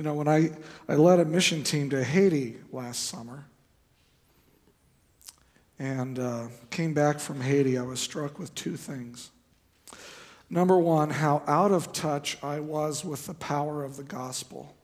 You 0.00 0.04
know, 0.04 0.14
when 0.14 0.28
I, 0.28 0.52
I 0.88 0.94
led 0.94 1.20
a 1.20 1.26
mission 1.26 1.62
team 1.62 1.90
to 1.90 2.02
Haiti 2.02 2.56
last 2.72 3.10
summer 3.10 3.44
and 5.78 6.18
uh, 6.18 6.46
came 6.70 6.94
back 6.94 7.20
from 7.20 7.42
Haiti, 7.42 7.76
I 7.76 7.82
was 7.82 8.00
struck 8.00 8.38
with 8.38 8.54
two 8.54 8.78
things. 8.78 9.30
Number 10.48 10.78
one, 10.78 11.10
how 11.10 11.42
out 11.46 11.70
of 11.70 11.92
touch 11.92 12.42
I 12.42 12.60
was 12.60 13.04
with 13.04 13.26
the 13.26 13.34
power 13.34 13.84
of 13.84 13.98
the 13.98 14.02
gospel. 14.02 14.74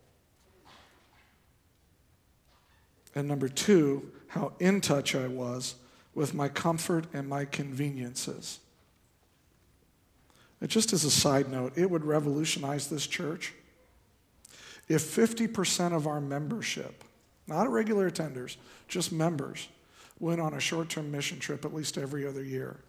And 3.14 3.26
number 3.26 3.48
two, 3.48 4.12
how 4.26 4.52
in 4.60 4.82
touch 4.82 5.14
I 5.14 5.28
was 5.28 5.76
with 6.14 6.34
my 6.34 6.48
comfort 6.50 7.06
and 7.14 7.26
my 7.26 7.46
conveniences. 7.46 8.58
And 10.60 10.68
just 10.68 10.92
as 10.92 11.04
a 11.04 11.10
side 11.10 11.50
note, 11.50 11.72
it 11.74 11.90
would 11.90 12.04
revolutionize 12.04 12.88
this 12.88 13.06
church 13.06 13.54
if 14.88 15.02
50% 15.02 15.94
of 15.94 16.06
our 16.06 16.20
membership, 16.20 17.04
not 17.46 17.70
regular 17.70 18.10
attenders, 18.10 18.56
just 18.88 19.12
members, 19.12 19.68
went 20.18 20.40
on 20.40 20.54
a 20.54 20.60
short 20.60 20.88
term 20.88 21.10
mission 21.10 21.38
trip 21.38 21.64
at 21.64 21.74
least 21.74 21.98
every 21.98 22.26
other 22.26 22.42
year, 22.42 22.80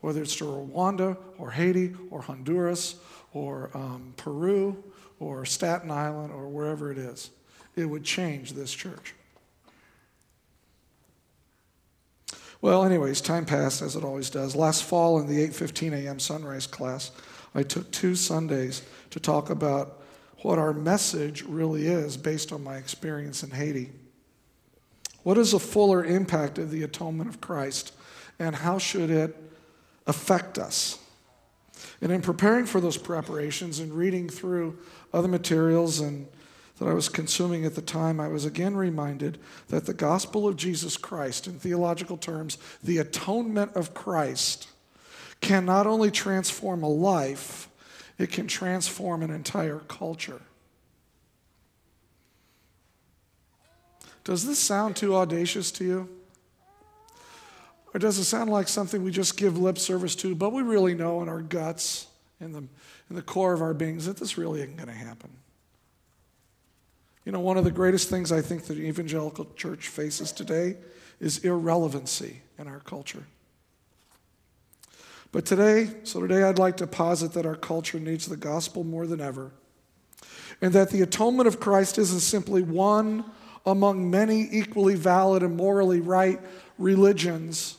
whether 0.00 0.22
it's 0.22 0.36
to 0.36 0.44
Rwanda 0.44 1.16
or 1.38 1.50
Haiti 1.50 1.94
or 2.10 2.22
Honduras 2.22 2.96
or 3.32 3.70
um, 3.74 4.14
Peru 4.16 4.82
or 5.20 5.44
Staten 5.44 5.90
Island 5.90 6.32
or 6.32 6.48
wherever 6.48 6.90
it 6.90 6.98
is, 6.98 7.30
it 7.76 7.86
would 7.86 8.04
change 8.04 8.52
this 8.52 8.72
church. 8.72 9.14
Well, 12.60 12.84
anyways, 12.84 13.20
time 13.20 13.44
passed 13.44 13.82
as 13.82 13.96
it 13.96 14.04
always 14.04 14.30
does. 14.30 14.54
Last 14.54 14.84
fall 14.84 15.18
in 15.18 15.26
the 15.26 15.44
8:15 15.48 16.04
a.m. 16.04 16.20
sunrise 16.20 16.66
class, 16.66 17.10
I 17.54 17.64
took 17.64 17.90
two 17.90 18.14
Sundays 18.14 18.82
to 19.10 19.18
talk 19.18 19.50
about 19.50 20.01
what 20.42 20.58
our 20.58 20.72
message 20.72 21.42
really 21.42 21.86
is 21.86 22.16
based 22.16 22.52
on 22.52 22.62
my 22.62 22.76
experience 22.76 23.42
in 23.42 23.50
Haiti. 23.50 23.90
What 25.22 25.38
is 25.38 25.54
a 25.54 25.58
fuller 25.58 26.04
impact 26.04 26.58
of 26.58 26.70
the 26.70 26.82
atonement 26.82 27.30
of 27.30 27.40
Christ 27.40 27.94
and 28.38 28.56
how 28.56 28.78
should 28.78 29.08
it 29.08 29.36
affect 30.06 30.58
us? 30.58 30.98
And 32.00 32.10
in 32.10 32.22
preparing 32.22 32.66
for 32.66 32.80
those 32.80 32.96
preparations 32.96 33.78
and 33.78 33.92
reading 33.92 34.28
through 34.28 34.78
other 35.12 35.28
materials 35.28 36.00
and 36.00 36.26
that 36.78 36.88
I 36.88 36.94
was 36.94 37.08
consuming 37.08 37.64
at 37.64 37.76
the 37.76 37.82
time, 37.82 38.18
I 38.18 38.26
was 38.26 38.44
again 38.44 38.74
reminded 38.74 39.38
that 39.68 39.86
the 39.86 39.94
gospel 39.94 40.48
of 40.48 40.56
Jesus 40.56 40.96
Christ, 40.96 41.46
in 41.46 41.58
theological 41.58 42.16
terms, 42.16 42.58
the 42.82 42.98
atonement 42.98 43.76
of 43.76 43.94
Christ, 43.94 44.68
can 45.40 45.64
not 45.64 45.86
only 45.86 46.10
transform 46.10 46.82
a 46.82 46.88
life, 46.88 47.68
it 48.18 48.30
can 48.30 48.46
transform 48.46 49.22
an 49.22 49.30
entire 49.30 49.80
culture. 49.80 50.40
Does 54.24 54.46
this 54.46 54.58
sound 54.58 54.96
too 54.96 55.16
audacious 55.16 55.70
to 55.72 55.84
you? 55.84 56.08
Or 57.94 57.98
does 57.98 58.18
it 58.18 58.24
sound 58.24 58.50
like 58.50 58.68
something 58.68 59.02
we 59.02 59.10
just 59.10 59.36
give 59.36 59.58
lip 59.58 59.78
service 59.78 60.14
to, 60.16 60.34
but 60.34 60.52
we 60.52 60.62
really 60.62 60.94
know 60.94 61.22
in 61.22 61.28
our 61.28 61.42
guts, 61.42 62.06
in 62.40 62.52
the, 62.52 62.64
in 63.10 63.16
the 63.16 63.22
core 63.22 63.52
of 63.52 63.60
our 63.60 63.74
beings, 63.74 64.06
that 64.06 64.16
this 64.16 64.38
really 64.38 64.60
isn't 64.62 64.76
going 64.76 64.88
to 64.88 64.94
happen? 64.94 65.30
You 67.24 67.32
know, 67.32 67.40
one 67.40 67.56
of 67.56 67.64
the 67.64 67.70
greatest 67.70 68.08
things 68.08 68.32
I 68.32 68.40
think 68.40 68.64
the 68.64 68.74
evangelical 68.74 69.46
church 69.56 69.88
faces 69.88 70.32
today 70.32 70.76
is 71.20 71.44
irrelevancy 71.44 72.40
in 72.58 72.66
our 72.66 72.80
culture. 72.80 73.24
But 75.32 75.46
today, 75.46 75.88
so 76.04 76.20
today 76.20 76.42
I'd 76.42 76.58
like 76.58 76.76
to 76.76 76.86
posit 76.86 77.32
that 77.32 77.46
our 77.46 77.56
culture 77.56 77.98
needs 77.98 78.26
the 78.26 78.36
gospel 78.36 78.84
more 78.84 79.06
than 79.06 79.20
ever, 79.20 79.50
and 80.60 80.74
that 80.74 80.90
the 80.90 81.00
atonement 81.00 81.48
of 81.48 81.58
Christ 81.58 81.96
isn't 81.96 82.20
simply 82.20 82.62
one 82.62 83.24
among 83.64 84.10
many 84.10 84.48
equally 84.52 84.94
valid 84.94 85.42
and 85.42 85.56
morally 85.56 86.00
right 86.00 86.38
religions 86.76 87.78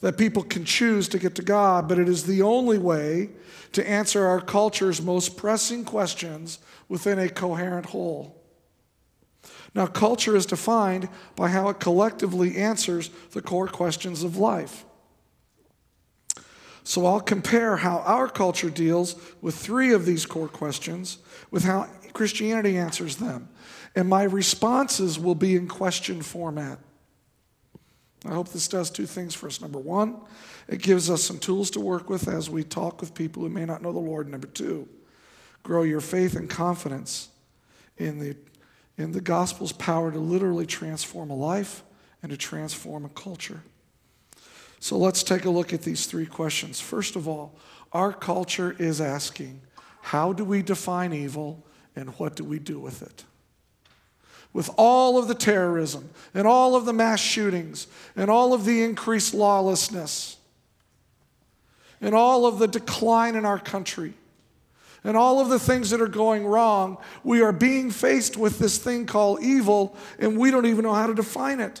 that 0.00 0.18
people 0.18 0.42
can 0.42 0.64
choose 0.64 1.08
to 1.08 1.18
get 1.18 1.34
to 1.36 1.42
God, 1.42 1.88
but 1.88 1.98
it 1.98 2.08
is 2.08 2.24
the 2.24 2.42
only 2.42 2.76
way 2.76 3.30
to 3.72 3.88
answer 3.88 4.26
our 4.26 4.40
culture's 4.40 5.00
most 5.00 5.36
pressing 5.36 5.84
questions 5.84 6.58
within 6.88 7.18
a 7.18 7.28
coherent 7.28 7.86
whole. 7.86 8.42
Now, 9.74 9.86
culture 9.86 10.36
is 10.36 10.44
defined 10.44 11.08
by 11.36 11.48
how 11.48 11.68
it 11.68 11.80
collectively 11.80 12.56
answers 12.56 13.10
the 13.30 13.40
core 13.40 13.68
questions 13.68 14.22
of 14.22 14.36
life. 14.36 14.84
So 16.84 17.06
I'll 17.06 17.20
compare 17.20 17.76
how 17.76 17.98
our 18.00 18.28
culture 18.28 18.68
deals 18.68 19.16
with 19.40 19.54
three 19.54 19.92
of 19.94 20.04
these 20.04 20.26
core 20.26 20.48
questions 20.48 21.18
with 21.50 21.64
how 21.64 21.88
Christianity 22.12 22.76
answers 22.76 23.16
them. 23.16 23.48
And 23.96 24.08
my 24.08 24.24
responses 24.24 25.18
will 25.18 25.34
be 25.34 25.56
in 25.56 25.66
question 25.66 26.20
format. 26.20 26.78
I 28.26 28.34
hope 28.34 28.50
this 28.50 28.68
does 28.68 28.90
two 28.90 29.06
things 29.06 29.34
for 29.34 29.46
us. 29.46 29.60
Number 29.60 29.78
one, 29.78 30.20
it 30.68 30.80
gives 30.80 31.10
us 31.10 31.22
some 31.22 31.38
tools 31.38 31.70
to 31.72 31.80
work 31.80 32.08
with 32.08 32.28
as 32.28 32.48
we 32.48 32.64
talk 32.64 33.00
with 33.00 33.14
people 33.14 33.42
who 33.42 33.48
may 33.48 33.64
not 33.64 33.82
know 33.82 33.92
the 33.92 33.98
Lord. 33.98 34.28
Number 34.28 34.46
two, 34.46 34.88
grow 35.62 35.82
your 35.82 36.00
faith 36.00 36.36
and 36.36 36.48
confidence 36.48 37.28
in 37.96 38.18
the, 38.18 38.36
in 38.96 39.12
the 39.12 39.20
gospel's 39.20 39.72
power 39.72 40.10
to 40.10 40.18
literally 40.18 40.66
transform 40.66 41.30
a 41.30 41.36
life 41.36 41.82
and 42.22 42.30
to 42.30 42.36
transform 42.36 43.04
a 43.04 43.10
culture. 43.10 43.62
So 44.84 44.98
let's 44.98 45.22
take 45.22 45.46
a 45.46 45.50
look 45.50 45.72
at 45.72 45.80
these 45.80 46.04
three 46.04 46.26
questions. 46.26 46.78
First 46.78 47.16
of 47.16 47.26
all, 47.26 47.54
our 47.94 48.12
culture 48.12 48.76
is 48.78 49.00
asking 49.00 49.62
how 50.02 50.34
do 50.34 50.44
we 50.44 50.60
define 50.60 51.14
evil 51.14 51.64
and 51.96 52.10
what 52.18 52.36
do 52.36 52.44
we 52.44 52.58
do 52.58 52.78
with 52.78 53.00
it? 53.00 53.24
With 54.52 54.68
all 54.76 55.16
of 55.16 55.26
the 55.26 55.34
terrorism 55.34 56.10
and 56.34 56.46
all 56.46 56.76
of 56.76 56.84
the 56.84 56.92
mass 56.92 57.18
shootings 57.18 57.86
and 58.14 58.30
all 58.30 58.52
of 58.52 58.66
the 58.66 58.82
increased 58.82 59.32
lawlessness 59.32 60.36
and 62.02 62.14
all 62.14 62.44
of 62.44 62.58
the 62.58 62.68
decline 62.68 63.36
in 63.36 63.46
our 63.46 63.58
country, 63.58 64.12
and 65.02 65.16
all 65.16 65.40
of 65.40 65.48
the 65.48 65.58
things 65.58 65.88
that 65.90 66.02
are 66.02 66.08
going 66.08 66.44
wrong, 66.44 66.98
we 67.22 67.40
are 67.40 67.52
being 67.52 67.90
faced 67.90 68.36
with 68.36 68.58
this 68.58 68.76
thing 68.76 69.06
called 69.06 69.42
evil, 69.42 69.96
and 70.18 70.36
we 70.36 70.50
don't 70.50 70.66
even 70.66 70.84
know 70.84 70.92
how 70.92 71.06
to 71.06 71.14
define 71.14 71.60
it. 71.60 71.80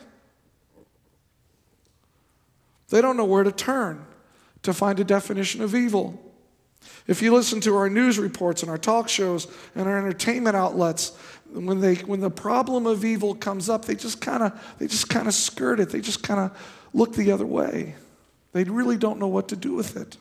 They 2.94 3.00
don't 3.00 3.16
know 3.16 3.24
where 3.24 3.42
to 3.42 3.50
turn 3.50 4.06
to 4.62 4.72
find 4.72 5.00
a 5.00 5.04
definition 5.04 5.62
of 5.62 5.74
evil. 5.74 6.32
If 7.08 7.22
you 7.22 7.34
listen 7.34 7.60
to 7.62 7.74
our 7.74 7.90
news 7.90 8.20
reports 8.20 8.62
and 8.62 8.70
our 8.70 8.78
talk 8.78 9.08
shows 9.08 9.48
and 9.74 9.88
our 9.88 9.98
entertainment 9.98 10.54
outlets, 10.54 11.10
when, 11.52 11.80
they, 11.80 11.96
when 11.96 12.20
the 12.20 12.30
problem 12.30 12.86
of 12.86 13.04
evil 13.04 13.34
comes 13.34 13.68
up, 13.68 13.84
they 13.84 13.96
just 13.96 14.20
kind 14.20 14.44
of 14.44 14.76
they 14.78 14.86
just 14.86 15.08
kind 15.08 15.26
of 15.26 15.34
skirt 15.34 15.80
it. 15.80 15.90
They 15.90 16.00
just 16.00 16.22
kind 16.22 16.38
of 16.38 16.86
look 16.92 17.16
the 17.16 17.32
other 17.32 17.44
way. 17.44 17.96
They 18.52 18.62
really 18.62 18.96
don't 18.96 19.18
know 19.18 19.26
what 19.26 19.48
to 19.48 19.56
do 19.56 19.74
with 19.74 19.96
it. 19.96 20.16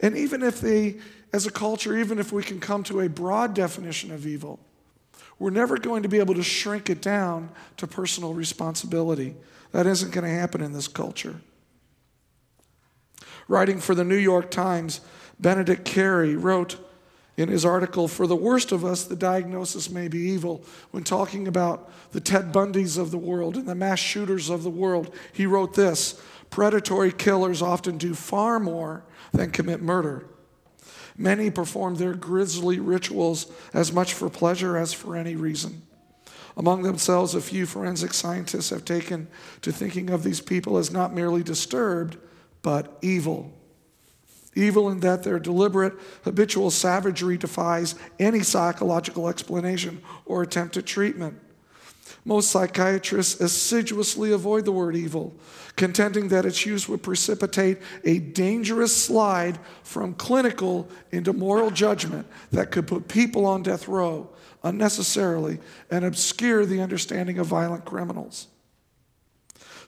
And 0.00 0.18
even 0.18 0.42
if 0.42 0.60
they, 0.60 0.98
as 1.32 1.46
a 1.46 1.50
culture, 1.50 1.96
even 1.96 2.18
if 2.18 2.30
we 2.30 2.42
can 2.42 2.60
come 2.60 2.82
to 2.82 3.00
a 3.00 3.08
broad 3.08 3.54
definition 3.54 4.10
of 4.10 4.26
evil, 4.26 4.60
we're 5.38 5.50
never 5.50 5.78
going 5.78 6.02
to 6.02 6.08
be 6.08 6.18
able 6.18 6.34
to 6.34 6.42
shrink 6.42 6.90
it 6.90 7.02
down 7.02 7.50
to 7.76 7.86
personal 7.86 8.34
responsibility. 8.34 9.34
That 9.72 9.86
isn't 9.86 10.12
going 10.12 10.24
to 10.24 10.30
happen 10.30 10.60
in 10.60 10.72
this 10.72 10.88
culture. 10.88 11.40
Writing 13.48 13.80
for 13.80 13.94
the 13.94 14.04
New 14.04 14.16
York 14.16 14.50
Times, 14.50 15.00
Benedict 15.40 15.84
Carey 15.84 16.36
wrote 16.36 16.76
in 17.36 17.48
his 17.48 17.64
article, 17.64 18.08
For 18.08 18.26
the 18.26 18.36
worst 18.36 18.72
of 18.72 18.84
us, 18.84 19.04
the 19.04 19.16
diagnosis 19.16 19.90
may 19.90 20.08
be 20.08 20.18
evil. 20.18 20.64
When 20.90 21.02
talking 21.02 21.48
about 21.48 21.90
the 22.12 22.20
Ted 22.20 22.52
Bundys 22.52 22.98
of 22.98 23.10
the 23.10 23.18
world 23.18 23.56
and 23.56 23.66
the 23.66 23.74
mass 23.74 23.98
shooters 23.98 24.50
of 24.50 24.62
the 24.62 24.70
world, 24.70 25.14
he 25.32 25.46
wrote 25.46 25.74
this 25.74 26.20
Predatory 26.50 27.12
killers 27.12 27.62
often 27.62 27.96
do 27.96 28.14
far 28.14 28.60
more 28.60 29.02
than 29.32 29.50
commit 29.50 29.80
murder. 29.80 30.26
Many 31.16 31.50
perform 31.50 31.96
their 31.96 32.14
grisly 32.14 32.80
rituals 32.80 33.46
as 33.74 33.92
much 33.92 34.14
for 34.14 34.30
pleasure 34.30 34.76
as 34.76 34.92
for 34.92 35.16
any 35.16 35.36
reason. 35.36 35.82
Among 36.56 36.82
themselves, 36.82 37.34
a 37.34 37.40
few 37.40 37.66
forensic 37.66 38.12
scientists 38.12 38.70
have 38.70 38.84
taken 38.84 39.28
to 39.62 39.72
thinking 39.72 40.10
of 40.10 40.22
these 40.22 40.40
people 40.40 40.76
as 40.76 40.90
not 40.90 41.14
merely 41.14 41.42
disturbed, 41.42 42.16
but 42.62 42.98
evil. 43.02 43.52
Evil 44.54 44.90
in 44.90 45.00
that 45.00 45.22
their 45.22 45.38
deliberate, 45.38 45.94
habitual 46.24 46.70
savagery 46.70 47.38
defies 47.38 47.94
any 48.18 48.42
psychological 48.42 49.28
explanation 49.28 50.02
or 50.26 50.42
attempt 50.42 50.76
at 50.76 50.84
treatment. 50.84 51.40
Most 52.24 52.52
psychiatrists 52.52 53.40
assiduously 53.40 54.32
avoid 54.32 54.64
the 54.64 54.72
word 54.72 54.94
evil, 54.94 55.34
contending 55.74 56.28
that 56.28 56.46
its 56.46 56.64
use 56.64 56.88
would 56.88 57.02
precipitate 57.02 57.78
a 58.04 58.20
dangerous 58.20 58.96
slide 58.96 59.58
from 59.82 60.14
clinical 60.14 60.88
into 61.10 61.32
moral 61.32 61.70
judgment 61.70 62.26
that 62.52 62.70
could 62.70 62.86
put 62.86 63.08
people 63.08 63.44
on 63.44 63.62
death 63.62 63.88
row 63.88 64.28
unnecessarily 64.62 65.58
and 65.90 66.04
obscure 66.04 66.64
the 66.64 66.80
understanding 66.80 67.38
of 67.38 67.48
violent 67.48 67.84
criminals. 67.84 68.46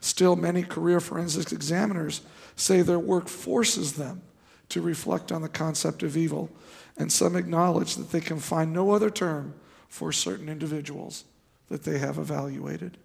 Still, 0.01 0.35
many 0.35 0.63
career 0.63 0.99
forensics 0.99 1.53
examiners 1.53 2.21
say 2.57 2.81
their 2.81 2.99
work 2.99 3.29
forces 3.29 3.93
them 3.93 4.21
to 4.69 4.81
reflect 4.81 5.31
on 5.31 5.41
the 5.41 5.47
concept 5.47 6.03
of 6.03 6.17
evil 6.17 6.49
and 6.97 7.11
some 7.11 7.37
acknowledge 7.37 7.95
that 7.95 8.11
they 8.11 8.19
can 8.19 8.39
find 8.39 8.73
no 8.73 8.91
other 8.91 9.09
term 9.09 9.53
for 9.87 10.11
certain 10.11 10.49
individuals 10.49 11.23
that 11.69 11.83
they 11.83 11.99
have 11.99 12.17
evaluated. 12.17 12.97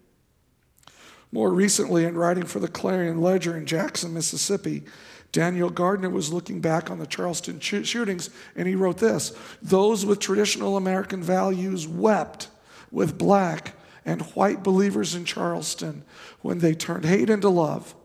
More 1.31 1.53
recently, 1.53 2.05
in 2.05 2.17
writing 2.17 2.45
for 2.45 2.59
the 2.59 2.67
Clarion 2.67 3.21
Ledger 3.21 3.55
in 3.55 3.65
Jackson, 3.65 4.13
Mississippi, 4.13 4.83
Daniel 5.31 5.69
Gardner 5.69 6.09
was 6.09 6.33
looking 6.33 6.59
back 6.59 6.91
on 6.91 6.99
the 6.99 7.07
Charleston 7.07 7.59
shootings 7.59 8.29
and 8.55 8.67
he 8.67 8.75
wrote 8.75 8.97
this 8.97 9.33
Those 9.61 10.05
with 10.05 10.19
traditional 10.19 10.75
American 10.75 11.23
values 11.23 11.87
wept 11.87 12.49
with 12.91 13.17
black 13.17 13.73
and 14.05 14.21
white 14.33 14.63
believers 14.63 15.15
in 15.15 15.25
Charleston 15.25 16.03
when 16.41 16.59
they 16.59 16.73
turned 16.73 17.05
hate 17.05 17.29
into 17.29 17.49
love, 17.49 17.95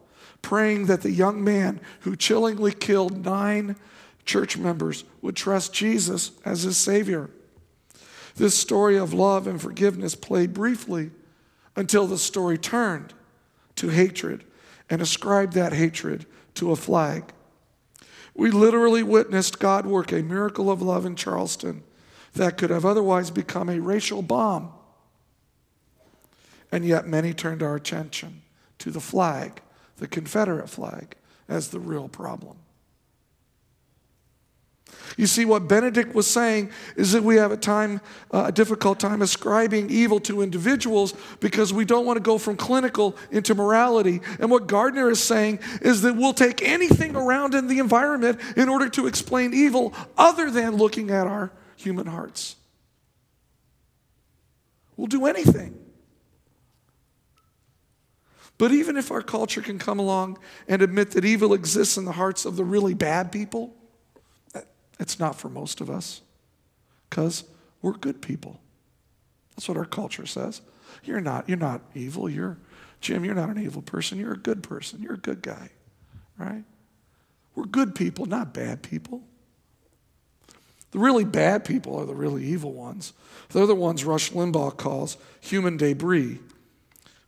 praying 0.42 0.86
that 0.86 1.02
the 1.02 1.10
young 1.10 1.42
man 1.42 1.80
who 2.00 2.14
chillingly 2.14 2.72
killed 2.72 3.24
nine 3.24 3.76
church 4.24 4.56
members 4.56 5.04
would 5.22 5.34
trust 5.34 5.72
Jesus 5.72 6.32
as 6.44 6.62
his 6.62 6.76
Savior. 6.76 7.30
This 8.36 8.56
story 8.56 8.96
of 8.96 9.14
love 9.14 9.46
and 9.46 9.60
forgiveness 9.60 10.14
played 10.14 10.52
briefly 10.52 11.10
until 11.74 12.06
the 12.06 12.18
story 12.18 12.58
turned 12.58 13.14
to 13.76 13.88
hatred 13.88 14.44
and 14.88 15.00
ascribed 15.02 15.54
that 15.54 15.72
hatred 15.72 16.26
to 16.54 16.70
a 16.70 16.76
flag. 16.76 17.32
We 18.34 18.50
literally 18.50 19.02
witnessed 19.02 19.58
God 19.58 19.86
work 19.86 20.12
a 20.12 20.22
miracle 20.22 20.70
of 20.70 20.82
love 20.82 21.06
in 21.06 21.16
Charleston 21.16 21.82
that 22.34 22.58
could 22.58 22.70
have 22.70 22.84
otherwise 22.84 23.30
become 23.30 23.70
a 23.70 23.80
racial 23.80 24.20
bomb. 24.20 24.72
And 26.70 26.84
yet, 26.84 27.06
many 27.06 27.32
turned 27.32 27.62
our 27.62 27.76
attention 27.76 28.42
to 28.78 28.90
the 28.90 29.00
flag, 29.00 29.62
the 29.96 30.06
Confederate 30.06 30.68
flag, 30.68 31.16
as 31.48 31.68
the 31.68 31.80
real 31.80 32.08
problem. 32.08 32.58
You 35.16 35.26
see, 35.26 35.44
what 35.46 35.66
Benedict 35.66 36.14
was 36.14 36.26
saying 36.26 36.70
is 36.94 37.12
that 37.12 37.22
we 37.22 37.36
have 37.36 37.50
a 37.50 37.56
time, 37.56 38.00
uh, 38.30 38.44
a 38.48 38.52
difficult 38.52 39.00
time 39.00 39.22
ascribing 39.22 39.88
evil 39.88 40.20
to 40.20 40.42
individuals 40.42 41.14
because 41.40 41.72
we 41.72 41.84
don't 41.84 42.04
want 42.04 42.18
to 42.18 42.22
go 42.22 42.36
from 42.36 42.56
clinical 42.56 43.16
into 43.30 43.54
morality. 43.54 44.20
And 44.38 44.50
what 44.50 44.66
Gardner 44.66 45.08
is 45.10 45.22
saying 45.22 45.60
is 45.80 46.02
that 46.02 46.16
we'll 46.16 46.34
take 46.34 46.62
anything 46.62 47.16
around 47.16 47.54
in 47.54 47.66
the 47.66 47.78
environment 47.78 48.40
in 48.56 48.68
order 48.68 48.88
to 48.90 49.06
explain 49.06 49.54
evil 49.54 49.94
other 50.18 50.50
than 50.50 50.76
looking 50.76 51.10
at 51.10 51.26
our 51.26 51.50
human 51.76 52.06
hearts. 52.06 52.56
We'll 54.96 55.06
do 55.06 55.26
anything. 55.26 55.78
But 58.58 58.72
even 58.72 58.96
if 58.96 59.10
our 59.10 59.22
culture 59.22 59.60
can 59.60 59.78
come 59.78 59.98
along 59.98 60.38
and 60.68 60.82
admit 60.82 61.12
that 61.12 61.24
evil 61.24 61.52
exists 61.52 61.96
in 61.96 62.04
the 62.04 62.12
hearts 62.12 62.44
of 62.44 62.56
the 62.56 62.64
really 62.64 62.94
bad 62.94 63.32
people, 63.32 63.74
it's 64.98 65.18
not 65.18 65.38
for 65.38 65.48
most 65.48 65.80
of 65.80 65.90
us 65.90 66.22
because 67.08 67.44
we're 67.82 67.92
good 67.92 68.22
people. 68.22 68.60
That's 69.54 69.68
what 69.68 69.76
our 69.76 69.84
culture 69.84 70.26
says. 70.26 70.60
You're 71.04 71.20
not, 71.20 71.48
you're 71.48 71.58
not 71.58 71.82
evil. 71.94 72.28
You're, 72.28 72.58
Jim, 73.00 73.24
you're 73.24 73.34
not 73.34 73.50
an 73.50 73.62
evil 73.62 73.82
person. 73.82 74.18
You're 74.18 74.34
a 74.34 74.38
good 74.38 74.62
person. 74.62 75.02
You're 75.02 75.14
a 75.14 75.18
good 75.18 75.42
guy, 75.42 75.70
right? 76.38 76.64
We're 77.54 77.64
good 77.64 77.94
people, 77.94 78.26
not 78.26 78.52
bad 78.52 78.82
people. 78.82 79.22
The 80.92 80.98
really 80.98 81.24
bad 81.24 81.64
people 81.64 81.98
are 81.98 82.06
the 82.06 82.14
really 82.14 82.44
evil 82.44 82.72
ones. 82.72 83.12
They're 83.50 83.66
the 83.66 83.74
ones 83.74 84.04
Rush 84.04 84.30
Limbaugh 84.32 84.76
calls 84.76 85.16
human 85.40 85.76
debris, 85.76 86.38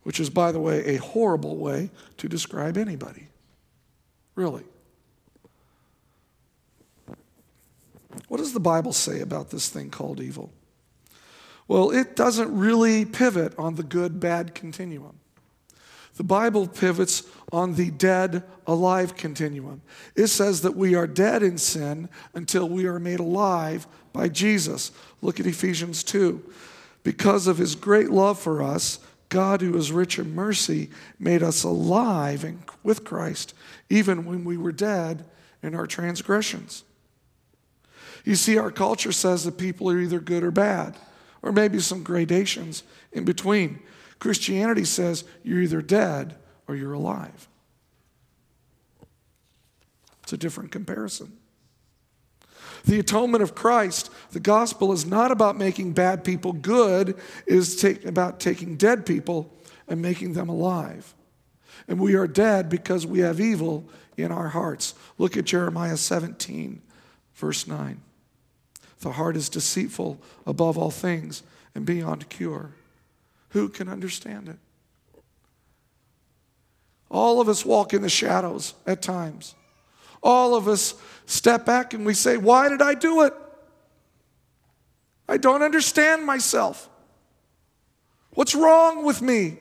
which 0.03 0.20
is, 0.20 0.31
by 0.31 0.53
the 0.53 0.61
way, 0.61 0.85
a 0.85 0.97
horrible 0.97 1.56
way 1.56 1.91
to 2.19 2.29
describe 2.29 2.76
anybody. 2.76 3.29
Really. 4.35 4.65
What 8.38 8.44
does 8.44 8.52
the 8.52 8.61
Bible 8.61 8.93
say 8.93 9.19
about 9.19 9.50
this 9.50 9.69
thing 9.69 9.90
called 9.90 10.20
evil? 10.20 10.52
Well, 11.67 11.90
it 11.90 12.14
doesn't 12.14 12.56
really 12.56 13.05
pivot 13.05 13.52
on 13.58 13.75
the 13.75 13.82
good 13.82 14.20
bad 14.20 14.55
continuum. 14.55 15.19
The 16.14 16.23
Bible 16.23 16.69
pivots 16.69 17.25
on 17.50 17.75
the 17.75 17.90
dead 17.90 18.44
alive 18.64 19.17
continuum. 19.17 19.82
It 20.14 20.29
says 20.29 20.61
that 20.61 20.76
we 20.76 20.94
are 20.94 21.08
dead 21.08 21.43
in 21.43 21.58
sin 21.58 22.08
until 22.32 22.69
we 22.69 22.87
are 22.87 23.00
made 23.00 23.19
alive 23.19 23.88
by 24.12 24.29
Jesus. 24.29 24.93
Look 25.20 25.41
at 25.41 25.46
Ephesians 25.46 26.05
2. 26.05 26.41
Because 27.02 27.49
of 27.49 27.58
his 27.58 27.75
great 27.75 28.11
love 28.11 28.38
for 28.38 28.62
us, 28.62 29.00
God, 29.31 29.62
who 29.62 29.76
is 29.76 29.91
rich 29.91 30.17
in 30.17 30.37
mercy, 30.37 30.91
made 31.19 31.43
us 31.43 31.64
alive 31.64 32.44
in, 32.44 32.62
with 32.84 33.02
Christ, 33.02 33.52
even 33.91 34.25
when 34.25 34.44
we 34.44 34.56
were 34.56 34.70
dead 34.70 35.25
in 35.61 35.75
our 35.75 35.88
transgressions. 35.88 36.84
You 38.28 38.34
see, 38.34 38.58
our 38.58 38.70
culture 38.70 39.10
says 39.10 39.44
that 39.44 39.56
people 39.56 39.88
are 39.88 39.98
either 39.98 40.20
good 40.20 40.44
or 40.44 40.50
bad, 40.50 40.94
or 41.40 41.50
maybe 41.50 41.80
some 41.80 42.02
gradations 42.02 42.82
in 43.10 43.25
between. 43.25 43.80
Christianity 44.19 44.84
says 44.84 45.25
you're 45.42 45.62
either 45.62 45.80
dead 45.80 46.36
or 46.66 46.76
you're 46.76 46.92
alive. 46.92 47.48
It's 50.22 50.34
a 50.34 50.36
different 50.36 50.72
comparison. 50.72 51.38
The 52.84 52.98
atonement 52.98 53.42
of 53.42 53.54
Christ, 53.54 54.10
the 54.32 54.40
gospel 54.40 54.92
is 54.92 55.06
not 55.06 55.31
about 55.31 55.56
making 55.56 55.94
bad 55.94 56.22
people 56.22 56.52
good, 56.52 57.08
it 57.08 57.16
is 57.46 57.76
take, 57.76 58.04
about 58.04 58.40
taking 58.40 58.76
dead 58.76 59.06
people 59.06 59.50
and 59.88 60.02
making 60.02 60.34
them 60.34 60.50
alive. 60.50 61.14
And 61.88 61.98
we 61.98 62.14
are 62.14 62.26
dead 62.26 62.69
because 62.69 63.06
we 63.06 63.20
have 63.20 63.40
evil 63.40 63.88
in 64.19 64.31
our 64.31 64.48
hearts. 64.48 64.92
Look 65.16 65.38
at 65.38 65.46
Jeremiah 65.46 65.96
17, 65.96 66.82
verse 67.34 67.66
9. 67.66 68.02
The 69.00 69.12
heart 69.12 69.36
is 69.36 69.48
deceitful 69.48 70.20
above 70.46 70.76
all 70.76 70.90
things 70.90 71.42
and 71.74 71.86
beyond 71.86 72.28
cure. 72.28 72.72
Who 73.50 73.68
can 73.68 73.88
understand 73.88 74.48
it? 74.48 74.58
All 77.10 77.40
of 77.40 77.48
us 77.48 77.64
walk 77.64 77.94
in 77.94 78.02
the 78.02 78.08
shadows 78.08 78.74
at 78.86 79.00
times. 79.00 79.54
All 80.22 80.54
of 80.54 80.68
us 80.68 80.94
step 81.26 81.64
back 81.64 81.94
and 81.94 82.04
we 82.04 82.12
say, 82.14 82.36
Why 82.36 82.68
did 82.68 82.82
I 82.82 82.94
do 82.94 83.22
it? 83.22 83.32
I 85.28 85.36
don't 85.36 85.62
understand 85.62 86.24
myself. 86.24 86.88
What's 88.34 88.54
wrong 88.54 89.04
with 89.04 89.22
me? 89.22 89.58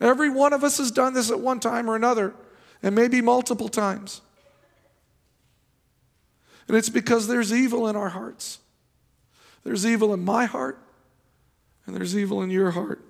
Every 0.00 0.28
one 0.28 0.52
of 0.52 0.64
us 0.64 0.78
has 0.78 0.90
done 0.90 1.14
this 1.14 1.30
at 1.30 1.40
one 1.40 1.60
time 1.60 1.88
or 1.88 1.96
another, 1.96 2.34
and 2.82 2.94
maybe 2.94 3.20
multiple 3.22 3.68
times. 3.68 4.20
And 6.68 6.76
it's 6.76 6.88
because 6.88 7.26
there's 7.26 7.52
evil 7.52 7.88
in 7.88 7.96
our 7.96 8.08
hearts. 8.08 8.58
There's 9.64 9.86
evil 9.86 10.12
in 10.12 10.24
my 10.24 10.44
heart, 10.44 10.78
and 11.86 11.96
there's 11.96 12.16
evil 12.16 12.42
in 12.42 12.50
your 12.50 12.70
heart. 12.70 13.02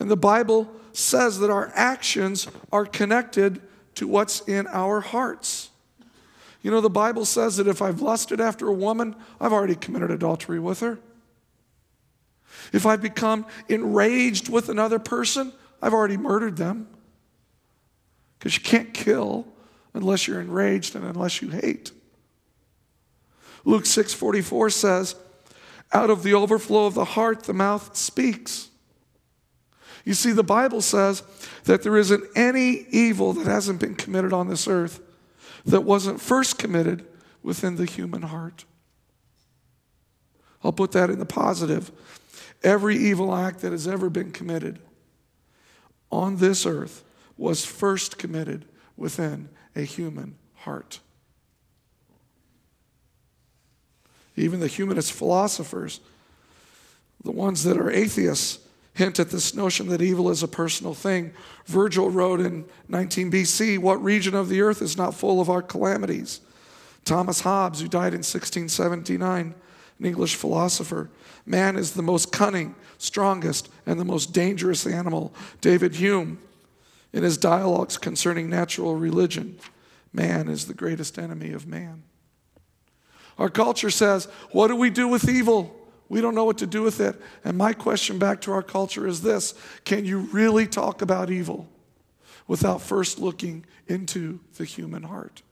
And 0.00 0.10
the 0.10 0.16
Bible 0.16 0.70
says 0.92 1.38
that 1.40 1.50
our 1.50 1.70
actions 1.74 2.46
are 2.72 2.86
connected 2.86 3.60
to 3.96 4.06
what's 4.06 4.40
in 4.42 4.66
our 4.68 5.00
hearts. 5.00 5.70
You 6.62 6.70
know, 6.70 6.80
the 6.80 6.90
Bible 6.90 7.24
says 7.24 7.56
that 7.56 7.66
if 7.66 7.82
I've 7.82 8.00
lusted 8.00 8.40
after 8.40 8.68
a 8.68 8.72
woman, 8.72 9.14
I've 9.40 9.52
already 9.52 9.74
committed 9.74 10.10
adultery 10.10 10.58
with 10.58 10.80
her. 10.80 10.98
If 12.72 12.86
I've 12.86 13.00
become 13.00 13.46
enraged 13.68 14.48
with 14.48 14.68
another 14.68 14.98
person, 14.98 15.52
I've 15.80 15.94
already 15.94 16.16
murdered 16.16 16.56
them. 16.56 16.88
Because 18.38 18.56
you 18.56 18.62
can't 18.62 18.92
kill 18.94 19.46
unless 19.98 20.28
you're 20.28 20.40
enraged 20.40 20.94
and 20.94 21.04
unless 21.04 21.42
you 21.42 21.50
hate. 21.50 21.90
Luke 23.64 23.84
6:44 23.84 24.70
says, 24.70 25.16
"Out 25.92 26.08
of 26.08 26.22
the 26.22 26.34
overflow 26.34 26.86
of 26.86 26.94
the 26.94 27.04
heart 27.04 27.42
the 27.42 27.52
mouth 27.52 27.96
speaks." 27.96 28.68
You 30.04 30.14
see 30.14 30.30
the 30.30 30.44
Bible 30.44 30.80
says 30.80 31.24
that 31.64 31.82
there 31.82 31.96
isn't 31.96 32.24
any 32.36 32.86
evil 32.90 33.32
that 33.32 33.46
hasn't 33.46 33.80
been 33.80 33.96
committed 33.96 34.32
on 34.32 34.48
this 34.48 34.68
earth 34.68 35.00
that 35.66 35.82
wasn't 35.82 36.20
first 36.20 36.58
committed 36.58 37.04
within 37.42 37.74
the 37.74 37.84
human 37.84 38.22
heart. 38.22 38.64
I'll 40.62 40.72
put 40.72 40.92
that 40.92 41.10
in 41.10 41.18
the 41.18 41.26
positive. 41.26 41.90
Every 42.62 42.96
evil 42.96 43.34
act 43.34 43.60
that 43.62 43.72
has 43.72 43.88
ever 43.88 44.08
been 44.08 44.30
committed 44.30 44.78
on 46.10 46.36
this 46.36 46.64
earth 46.64 47.02
was 47.36 47.64
first 47.64 48.16
committed 48.16 48.64
within 48.96 49.48
a 49.78 49.82
human 49.82 50.36
heart. 50.56 51.00
Even 54.36 54.60
the 54.60 54.66
humanist 54.66 55.12
philosophers, 55.12 56.00
the 57.24 57.30
ones 57.30 57.64
that 57.64 57.78
are 57.78 57.90
atheists, 57.90 58.58
hint 58.94 59.20
at 59.20 59.30
this 59.30 59.54
notion 59.54 59.88
that 59.88 60.02
evil 60.02 60.28
is 60.28 60.42
a 60.42 60.48
personal 60.48 60.92
thing. 60.92 61.32
Virgil 61.66 62.10
wrote 62.10 62.40
in 62.40 62.64
19 62.88 63.30
BC, 63.30 63.78
What 63.78 64.02
region 64.02 64.34
of 64.34 64.48
the 64.48 64.60
earth 64.60 64.82
is 64.82 64.96
not 64.96 65.14
full 65.14 65.40
of 65.40 65.48
our 65.48 65.62
calamities? 65.62 66.40
Thomas 67.04 67.40
Hobbes, 67.40 67.80
who 67.80 67.86
died 67.86 68.12
in 68.12 68.18
1679, 68.18 69.54
an 69.98 70.04
English 70.04 70.34
philosopher, 70.34 71.10
man 71.46 71.76
is 71.76 71.92
the 71.92 72.02
most 72.02 72.32
cunning, 72.32 72.74
strongest, 72.98 73.68
and 73.86 73.98
the 73.98 74.04
most 74.04 74.32
dangerous 74.32 74.84
animal. 74.84 75.32
David 75.60 75.94
Hume, 75.94 76.38
In 77.12 77.22
his 77.22 77.38
dialogues 77.38 77.96
concerning 77.96 78.50
natural 78.50 78.94
religion, 78.96 79.58
man 80.12 80.48
is 80.48 80.66
the 80.66 80.74
greatest 80.74 81.18
enemy 81.18 81.52
of 81.52 81.66
man. 81.66 82.02
Our 83.38 83.48
culture 83.48 83.90
says, 83.90 84.26
What 84.50 84.68
do 84.68 84.76
we 84.76 84.90
do 84.90 85.08
with 85.08 85.28
evil? 85.28 85.74
We 86.08 86.20
don't 86.20 86.34
know 86.34 86.44
what 86.44 86.58
to 86.58 86.66
do 86.66 86.82
with 86.82 87.00
it. 87.00 87.20
And 87.44 87.56
my 87.56 87.72
question 87.72 88.18
back 88.18 88.40
to 88.42 88.52
our 88.52 88.62
culture 88.62 89.06
is 89.06 89.22
this 89.22 89.54
Can 89.84 90.04
you 90.04 90.20
really 90.20 90.66
talk 90.66 91.02
about 91.02 91.30
evil 91.30 91.68
without 92.46 92.82
first 92.82 93.18
looking 93.18 93.64
into 93.86 94.40
the 94.56 94.64
human 94.64 95.04
heart? 95.04 95.42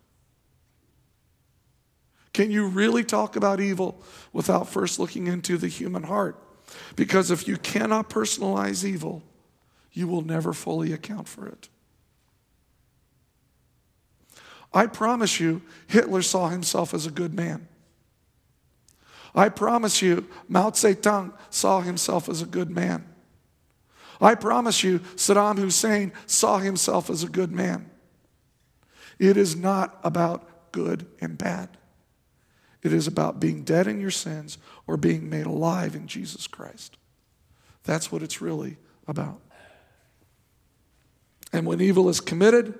Can 2.32 2.50
you 2.50 2.66
really 2.66 3.02
talk 3.02 3.36
about 3.36 3.60
evil 3.60 4.02
without 4.32 4.68
first 4.68 4.98
looking 4.98 5.26
into 5.26 5.56
the 5.56 5.68
human 5.68 6.02
heart? 6.02 6.38
Because 6.94 7.30
if 7.30 7.48
you 7.48 7.56
cannot 7.56 8.10
personalize 8.10 8.84
evil, 8.84 9.22
you 9.96 10.06
will 10.06 10.20
never 10.20 10.52
fully 10.52 10.92
account 10.92 11.26
for 11.26 11.48
it. 11.48 11.70
I 14.74 14.86
promise 14.86 15.40
you, 15.40 15.62
Hitler 15.86 16.20
saw 16.20 16.48
himself 16.48 16.92
as 16.92 17.06
a 17.06 17.10
good 17.10 17.32
man. 17.32 17.66
I 19.34 19.48
promise 19.48 20.02
you, 20.02 20.28
Mao 20.48 20.68
Zedong 20.70 21.32
saw 21.48 21.80
himself 21.80 22.28
as 22.28 22.42
a 22.42 22.46
good 22.46 22.70
man. 22.70 23.06
I 24.20 24.34
promise 24.34 24.84
you, 24.84 24.98
Saddam 25.16 25.56
Hussein 25.56 26.12
saw 26.26 26.58
himself 26.58 27.08
as 27.08 27.22
a 27.22 27.28
good 27.28 27.50
man. 27.50 27.90
It 29.18 29.38
is 29.38 29.56
not 29.56 29.98
about 30.04 30.72
good 30.72 31.06
and 31.22 31.38
bad. 31.38 31.70
It 32.82 32.92
is 32.92 33.06
about 33.06 33.40
being 33.40 33.62
dead 33.62 33.86
in 33.86 33.98
your 33.98 34.10
sins 34.10 34.58
or 34.86 34.98
being 34.98 35.30
made 35.30 35.46
alive 35.46 35.94
in 35.94 36.06
Jesus 36.06 36.46
Christ. 36.46 36.98
That's 37.84 38.12
what 38.12 38.22
it's 38.22 38.42
really 38.42 38.76
about. 39.08 39.40
And 41.52 41.66
when 41.66 41.80
evil 41.80 42.08
is 42.08 42.20
committed, 42.20 42.74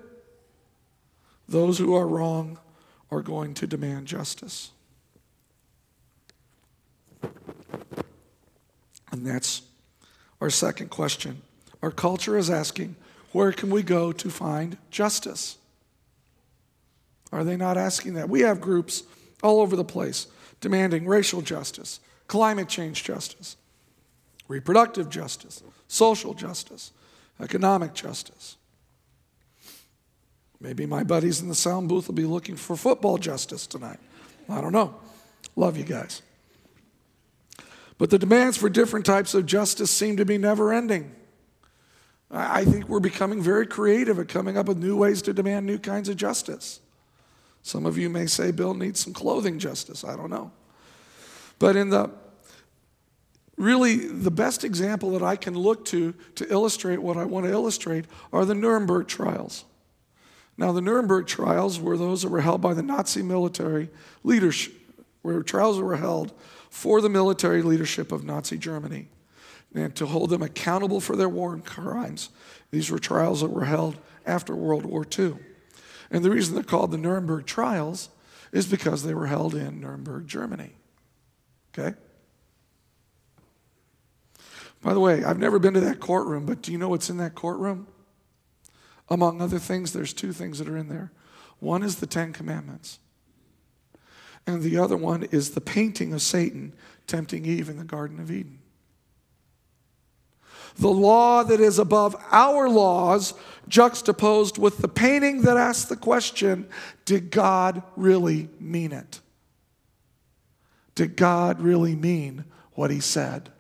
those 1.49 1.79
who 1.79 1.95
are 1.95 2.07
wrong 2.07 2.59
are 3.11 3.23
going 3.23 3.55
to 3.55 3.67
demand 3.67 4.07
justice. 4.07 4.71
And 9.13 9.25
that's 9.27 9.63
our 10.41 10.51
second 10.51 10.91
question. 10.91 11.43
Our 11.83 11.91
culture 11.91 12.37
is 12.37 12.51
asking, 12.51 12.97
where 13.33 13.53
can 13.53 13.71
we 13.71 13.83
go 13.83 14.13
to 14.13 14.31
find 14.31 14.77
justice? 14.91 15.57
Are 17.33 17.45
they 17.45 17.57
not 17.57 17.77
asking 17.77 18.15
that? 18.15 18.29
We 18.29 18.41
have 18.41 18.61
groups 18.61 19.05
all 19.43 19.61
over 19.61 19.77
the 19.77 19.85
place 19.85 20.27
demanding 20.61 21.07
racial 21.07 21.43
justice, 21.43 22.01
climate 22.27 22.69
change 22.69 23.05
justice, 23.05 23.57
reproductive 24.49 25.11
justice, 25.11 25.63
social 25.87 26.35
justice, 26.35 26.93
economic 27.41 27.95
justice. 27.95 28.57
Maybe 30.61 30.87
my 30.87 31.05
buddies 31.05 31.41
in 31.41 31.49
the 31.49 31.55
sound 31.55 31.89
booth 31.89 32.09
will 32.09 32.15
be 32.15 32.25
looking 32.25 32.57
for 32.57 32.77
football 32.77 33.19
justice 33.19 33.67
tonight. 33.67 33.99
I 34.49 34.61
don't 34.61 34.73
know. 34.73 34.95
Love 35.55 35.77
you 35.77 35.85
guys. 35.85 36.23
But 37.99 38.11
the 38.11 38.19
demands 38.19 38.57
for 38.57 38.69
different 38.69 39.07
types 39.07 39.35
of 39.35 39.47
justice 39.47 39.91
seem 39.91 40.17
to 40.17 40.25
be 40.25 40.39
never 40.39 40.73
ending. 40.73 41.15
I 42.31 42.65
think 42.65 42.89
we're 42.89 43.01
becoming 43.01 43.43
very 43.43 43.67
creative 43.67 44.19
at 44.19 44.29
coming 44.29 44.59
up 44.59 44.67
with 44.67 44.79
new 44.79 44.97
ways 44.97 45.23
to 45.23 45.33
demand 45.33 45.67
new 45.67 45.79
kinds 45.79 46.09
of 46.09 46.17
justice. 46.17 46.81
Some 47.63 47.87
of 47.87 47.97
you 47.97 48.11
may 48.11 48.27
say 48.27 48.51
Bill 48.51 48.75
needs 48.75 49.01
some 49.01 49.13
clothing 49.13 49.59
justice. 49.59 50.05
I 50.05 50.17
don't 50.17 50.31
know. 50.31 50.51
But 51.59 51.77
in 51.77 51.91
the 51.91 52.11
really 53.57 53.97
the 53.97 54.31
best 54.31 54.65
example 54.65 55.13
that 55.13 55.23
I 55.23 55.37
can 55.37 55.55
look 55.55 55.85
to 55.87 56.15
to 56.35 56.53
illustrate 56.53 56.99
what 56.99 57.17
I 57.17 57.25
want 57.25 57.47
to 57.47 57.53
illustrate 57.53 58.05
are 58.33 58.45
the 58.45 58.55
Nuremberg 58.55 59.09
trials. 59.09 59.65
Now, 60.59 60.73
the 60.73 60.81
Nuremberg 60.81 61.27
trials 61.27 61.79
were 61.79 61.97
those 61.97 62.23
that 62.23 62.31
were 62.31 62.41
held 62.41 62.63
by 62.63 62.73
the 62.73 62.83
Nazi 62.83 63.23
military 63.23 63.91
leadership, 64.25 64.73
where 65.23 65.43
trials 65.43 65.79
were 65.79 65.97
held 65.97 66.33
for 66.71 67.01
the 67.01 67.11
military 67.11 67.63
leadership 67.63 68.11
of 68.11 68.25
Nazi 68.25 68.57
Germany 68.57 69.09
and 69.75 69.95
to 69.97 70.07
hold 70.07 70.31
them 70.31 70.43
accountable 70.43 71.01
for 71.01 71.17
their 71.17 71.29
war 71.29 71.57
crimes. 71.59 72.31
These 72.71 72.91
were 72.91 72.99
trials 72.99 73.43
that 73.43 73.51
were 73.51 73.67
held 73.67 73.99
after 74.25 74.55
World 74.55 74.87
War 74.87 75.07
II. 75.19 75.37
And 76.11 76.25
the 76.25 76.31
reason 76.31 76.55
they're 76.55 76.65
called 76.65 76.91
the 76.91 76.99
Nuremberg 76.99 77.47
trials 77.47 78.09
is 78.53 78.67
because 78.67 79.03
they 79.03 79.15
were 79.15 79.27
held 79.27 79.55
in 79.55 79.81
Nuremberg, 79.81 80.27
Germany. 80.27 80.73
Okay? 81.77 81.97
By 84.87 84.95
the 84.95 85.01
way, 85.01 85.25
I've 85.25 85.41
never 85.41 85.59
been 85.59 85.75
to 85.75 85.81
that 85.81 85.99
courtroom, 85.99 86.47
but 86.47 86.63
do 86.63 86.71
you 86.71 86.79
know 86.79 86.91
what's 86.91 87.11
in 87.11 87.17
that 87.17 87.35
courtroom? 87.35 87.89
Among 89.09 89.43
other 89.43 89.59
things, 89.59 89.93
there's 89.93 90.13
two 90.13 90.33
things 90.33 90.61
that 90.61 90.69
are 90.69 90.77
in 90.77 90.89
there. 90.89 91.11
One 91.59 91.83
is 91.83 91.97
the 91.97 92.07
Ten 92.07 92.33
Commandments 92.33 93.01
and 94.47 94.63
the 94.63 94.79
other 94.79 94.97
one 94.97 95.25
is 95.25 95.51
the 95.51 95.61
painting 95.61 96.13
of 96.13 96.23
Satan 96.23 96.73
tempting 97.09 97.47
Eve 97.47 97.69
in 97.69 97.79
the 97.79 97.85
Garden 97.85 98.21
of 98.21 98.31
Eden. 98.31 98.61
The 100.77 100.87
law 100.87 101.43
that 101.43 101.59
is 101.59 101.81
above 101.81 102.15
our 102.31 102.69
laws, 102.69 103.35
juxtaposed 103.67 104.57
with 104.57 104.79
the 104.79 104.87
painting 104.87 105.43
that 105.43 105.57
asks 105.57 105.87
the 105.89 105.97
question 105.97 106.69
Did 107.05 107.33
God 107.33 107.83
really 107.97 108.51
mean 108.61 108.93
it? 108.93 109.19
Did 110.95 111.17
God 111.17 111.61
really 111.61 111.97
mean 111.97 112.45
what 112.75 112.93
he 112.93 113.01
said? 113.01 113.51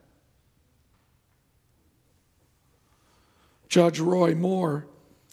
Judge 3.69 4.01
Roy 4.01 4.35
Moore, 4.35 4.87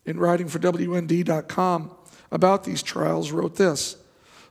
in 0.05 0.19
writing 0.19 0.47
for 0.47 0.59
WND.com 0.59 1.91
about 2.31 2.63
these 2.63 2.83
trials, 2.83 3.31
wrote 3.31 3.55
this 3.55 3.97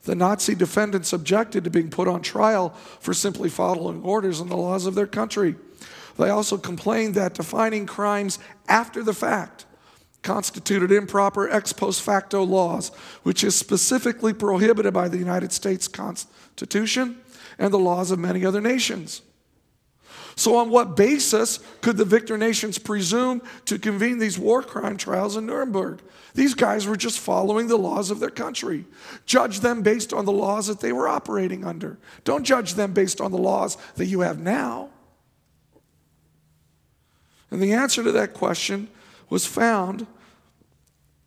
the 0.05 0.15
Nazi 0.15 0.55
defendants 0.55 1.13
objected 1.13 1.65
to 1.65 1.71
being 1.71 1.91
put 1.91 2.09
on 2.09 2.23
trial 2.23 2.71
for 3.01 3.15
simply 3.15 3.49
following 3.49 4.03
orders 4.03 4.41
and 4.41 4.51
the 4.51 4.57
laws 4.57 4.85
of 4.85 4.95
their 4.95 5.07
country. 5.07 5.55
They 6.19 6.29
also 6.29 6.59
complained 6.59 7.15
that 7.15 7.35
defining 7.35 7.87
crimes 7.87 8.39
after 8.69 9.03
the 9.03 9.15
fact 9.15 9.65
constituted 10.23 10.93
improper 10.93 11.49
ex 11.51 11.73
post 11.73 12.03
facto 12.03 12.43
laws, 12.43 12.91
which 13.23 13.43
is 13.43 13.55
specifically 13.55 14.33
prohibited 14.33 14.93
by 14.93 15.09
the 15.09 15.19
United 15.19 15.53
States 15.53 15.89
Constitution 15.89 17.21
and 17.59 17.73
the 17.73 17.79
laws 17.79 18.11
of 18.11 18.19
many 18.19 18.45
other 18.45 18.61
nations. 18.61 19.23
So, 20.37 20.57
on 20.57 20.71
what 20.71 20.97
basis 20.97 21.59
could 21.81 21.97
the 21.97 22.05
victor 22.05 22.39
nations 22.39 22.79
presume 22.79 23.43
to 23.67 23.79
convene 23.79 24.19
these 24.19 24.39
war 24.39 24.63
crime 24.63 24.97
trials 24.97 25.37
in 25.37 25.47
Nuremberg? 25.47 26.01
These 26.35 26.55
guys 26.55 26.87
were 26.87 26.97
just 26.97 27.19
following 27.19 27.69
the 27.69 27.77
laws 27.77 28.11
of 28.11 28.19
their 28.19 28.31
country. 28.31 28.87
Judge 29.27 29.61
them 29.61 29.83
based 29.83 30.13
on 30.13 30.25
the 30.25 30.33
laws 30.33 30.67
that 30.67 30.81
they 30.81 30.93
were 30.93 31.09
operating 31.09 31.65
under. 31.65 31.99
Don't 32.25 32.45
judge 32.45 32.75
them 32.75 32.93
based 32.93 33.21
on 33.21 33.31
the 33.31 33.39
laws 33.39 33.77
that 33.97 34.07
you 34.07 34.21
have 34.21 34.39
now. 34.39 34.89
And 37.51 37.63
the 37.63 37.75
answer 37.75 38.03
to 38.03 38.13
that 38.13 38.33
question 38.33 38.89
was 39.29 39.47
found 39.47 40.07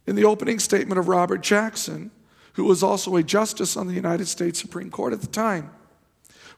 in 0.08 0.16
the 0.16 0.26
opening 0.26 0.58
statement 0.58 0.98
of 0.98 1.08
Robert 1.08 1.42
Jackson, 1.42 2.10
who 2.54 2.64
was 2.64 2.82
also 2.82 3.16
a 3.16 3.24
justice 3.24 3.78
on 3.78 3.88
the 3.88 3.94
United 3.94 4.28
States 4.28 4.60
Supreme 4.60 4.90
Court 4.90 5.14
at 5.14 5.22
the 5.22 5.28
time, 5.28 5.70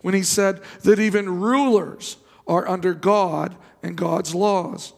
when 0.01 0.13
he 0.13 0.23
said 0.23 0.61
that 0.83 0.99
even 0.99 1.41
rulers 1.41 2.15
are 2.47 2.67
under 2.67 2.93
God 2.93 3.55
and 3.83 3.95
God's 3.95 4.33
laws. 4.33 4.93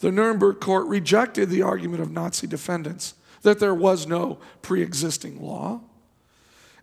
The 0.00 0.10
Nuremberg 0.10 0.60
court 0.60 0.86
rejected 0.86 1.50
the 1.50 1.62
argument 1.62 2.02
of 2.02 2.10
Nazi 2.10 2.46
defendants 2.46 3.14
that 3.42 3.58
there 3.58 3.74
was 3.74 4.06
no 4.06 4.38
pre 4.62 4.82
existing 4.82 5.42
law 5.42 5.80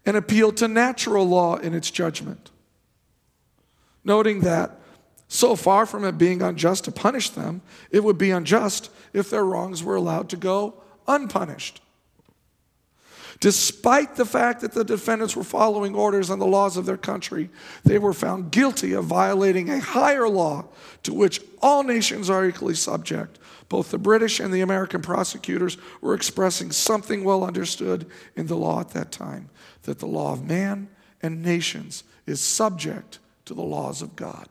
and 0.05 0.15
appealed 0.15 0.57
to 0.57 0.67
natural 0.67 1.27
law 1.27 1.57
in 1.57 1.73
its 1.73 1.91
judgment, 1.91 2.51
noting 4.03 4.41
that 4.41 4.79
so 5.27 5.55
far 5.55 5.85
from 5.85 6.05
it 6.05 6.17
being 6.17 6.41
unjust 6.41 6.85
to 6.85 6.91
punish 6.91 7.29
them, 7.31 7.61
it 7.91 8.03
would 8.03 8.17
be 8.17 8.31
unjust 8.31 8.89
if 9.11 9.29
their 9.29 9.43
wrongs 9.43 9.83
were 9.83 9.95
allowed 9.95 10.29
to 10.29 10.37
go 10.37 10.81
unpunished. 11.07 11.81
Despite 13.39 14.15
the 14.15 14.25
fact 14.25 14.61
that 14.61 14.71
the 14.71 14.83
defendants 14.83 15.35
were 15.35 15.43
following 15.43 15.93
orders 15.93 16.29
and 16.29 16.41
the 16.41 16.45
laws 16.45 16.75
of 16.75 16.85
their 16.85 16.97
country, 16.97 17.49
they 17.83 17.99
were 17.99 18.13
found 18.13 18.51
guilty 18.51 18.93
of 18.93 19.05
violating 19.05 19.69
a 19.69 19.79
higher 19.79 20.27
law 20.27 20.65
to 21.03 21.13
which 21.13 21.41
all 21.61 21.83
nations 21.83 22.29
are 22.29 22.45
equally 22.45 22.73
subject. 22.73 23.37
Both 23.69 23.91
the 23.91 23.99
British 23.99 24.39
and 24.39 24.51
the 24.51 24.61
American 24.61 25.01
prosecutors 25.01 25.77
were 26.01 26.15
expressing 26.15 26.71
something 26.71 27.23
well 27.23 27.43
understood 27.43 28.09
in 28.35 28.47
the 28.47 28.55
law 28.55 28.79
at 28.79 28.89
that 28.89 29.11
time 29.11 29.49
that 29.83 29.99
the 29.99 30.07
law 30.07 30.33
of 30.33 30.43
man 30.43 30.87
and 31.21 31.43
nations 31.43 32.03
is 32.25 32.41
subject 32.41 33.19
to 33.45 33.53
the 33.53 33.61
laws 33.61 34.01
of 34.01 34.15
God. 34.15 34.47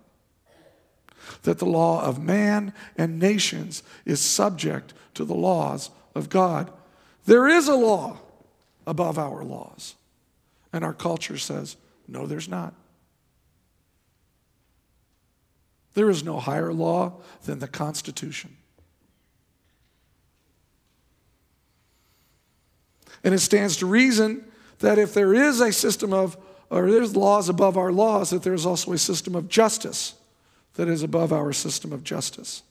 That 1.43 1.59
the 1.59 1.67
law 1.67 2.05
of 2.05 2.23
man 2.23 2.73
and 2.97 3.19
nations 3.19 3.83
is 4.05 4.21
subject 4.21 4.95
to 5.15 5.25
the 5.25 5.35
laws 5.35 5.91
of 6.15 6.29
God. 6.29 6.71
There 7.25 7.49
is 7.49 7.67
a 7.67 7.75
law 7.75 8.19
above 8.87 9.19
our 9.19 9.43
laws. 9.43 9.95
And 10.73 10.85
our 10.85 10.95
culture 10.95 11.39
says, 11.39 11.77
no, 12.07 12.27
there's 12.27 12.49
not. 12.49 12.75
There 15.95 16.11
is 16.11 16.23
no 16.23 16.39
higher 16.39 16.73
law 16.73 17.15
than 17.45 17.59
the 17.59 17.69
Constitution. 17.69 18.57
And 23.25 23.35
it 23.35 23.39
stands 23.39 23.79
to 23.79 23.87
reason 23.87 24.45
that 24.81 24.99
if 24.99 25.15
there 25.15 25.35
is 25.35 25.61
a 25.61 25.73
system 25.73 26.13
of, 26.13 26.37
or 26.71 26.91
there's 26.91 27.17
laws 27.17 27.49
above 27.49 27.77
our 27.77 27.91
laws, 27.91 28.31
that 28.31 28.43
there's 28.43 28.67
also 28.67 28.93
a 28.93 28.99
system 28.99 29.35
of 29.35 29.49
justice 29.49 30.15
that 30.75 30.87
is 30.87 31.03
above 31.03 31.33
our 31.33 31.53
system 31.53 31.93
of 31.93 32.05
justice. 32.05 32.63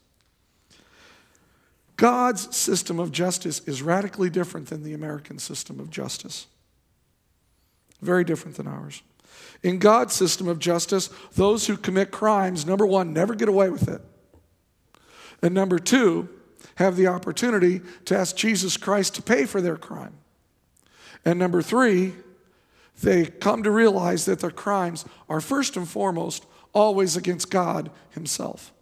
God's 1.97 2.55
system 2.55 2.99
of 2.99 3.11
justice 3.11 3.61
is 3.67 3.81
radically 3.81 4.29
different 4.29 4.67
than 4.67 4.83
the 4.83 4.93
American 4.93 5.39
system 5.39 5.79
of 5.79 5.89
justice. 5.89 6.47
Very 8.01 8.23
different 8.23 8.57
than 8.57 8.67
ours. 8.67 9.01
In 9.63 9.79
God's 9.79 10.13
system 10.13 10.47
of 10.47 10.59
justice, 10.59 11.09
those 11.33 11.67
who 11.67 11.77
commit 11.77 12.11
crimes, 12.11 12.65
number 12.65 12.85
one, 12.85 13.13
never 13.13 13.33
get 13.33 13.47
away 13.47 13.69
with 13.69 13.87
it. 13.87 14.01
And 15.41 15.53
number 15.53 15.79
two, 15.79 16.29
have 16.75 16.95
the 16.95 17.07
opportunity 17.07 17.81
to 18.05 18.17
ask 18.17 18.35
Jesus 18.35 18.77
Christ 18.77 19.15
to 19.15 19.21
pay 19.21 19.45
for 19.45 19.61
their 19.61 19.77
crime. 19.77 20.15
And 21.23 21.39
number 21.39 21.61
three, 21.61 22.13
they 23.01 23.25
come 23.25 23.63
to 23.63 23.71
realize 23.71 24.25
that 24.25 24.39
their 24.39 24.51
crimes 24.51 25.05
are 25.29 25.41
first 25.41 25.77
and 25.77 25.87
foremost 25.87 26.45
always 26.73 27.15
against 27.15 27.49
God 27.49 27.89
Himself. 28.11 28.73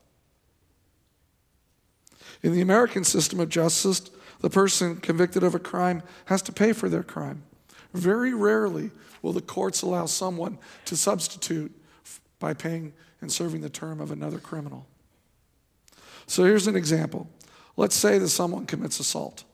In 2.44 2.52
the 2.52 2.62
American 2.62 3.06
system 3.06 3.40
of 3.40 3.50
justice, 3.50 4.12
the 4.42 4.50
person 4.50 4.98
convicted 4.98 5.44
of 5.44 5.56
a 5.56 5.60
crime 5.60 6.04
has 6.26 6.42
to 6.44 6.52
pay 6.52 6.74
for 6.74 6.90
their 6.90 7.04
crime. 7.04 7.44
Very 7.94 8.34
rarely 8.34 8.92
will 9.22 9.32
the 9.32 9.42
courts 9.42 9.82
allow 9.82 10.06
someone 10.06 10.60
to 10.86 10.98
substitute 10.98 11.72
by 12.40 12.54
paying 12.54 12.92
and 13.22 13.32
serving 13.32 13.62
the 13.62 13.70
term 13.70 14.02
of 14.02 14.12
another 14.12 14.40
criminal. 14.40 14.86
So 16.28 16.44
here's 16.44 16.68
an 16.68 16.76
example. 16.76 17.30
Let's 17.78 17.96
say 17.96 18.18
that 18.18 18.30
someone 18.30 18.66
commits 18.66 19.00
assault. 19.00 19.46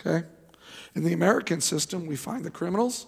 Okay? 0.00 0.26
In 0.96 1.04
the 1.04 1.12
American 1.12 1.60
system, 1.60 2.06
we 2.06 2.16
find 2.16 2.44
the 2.44 2.50
criminals, 2.50 3.06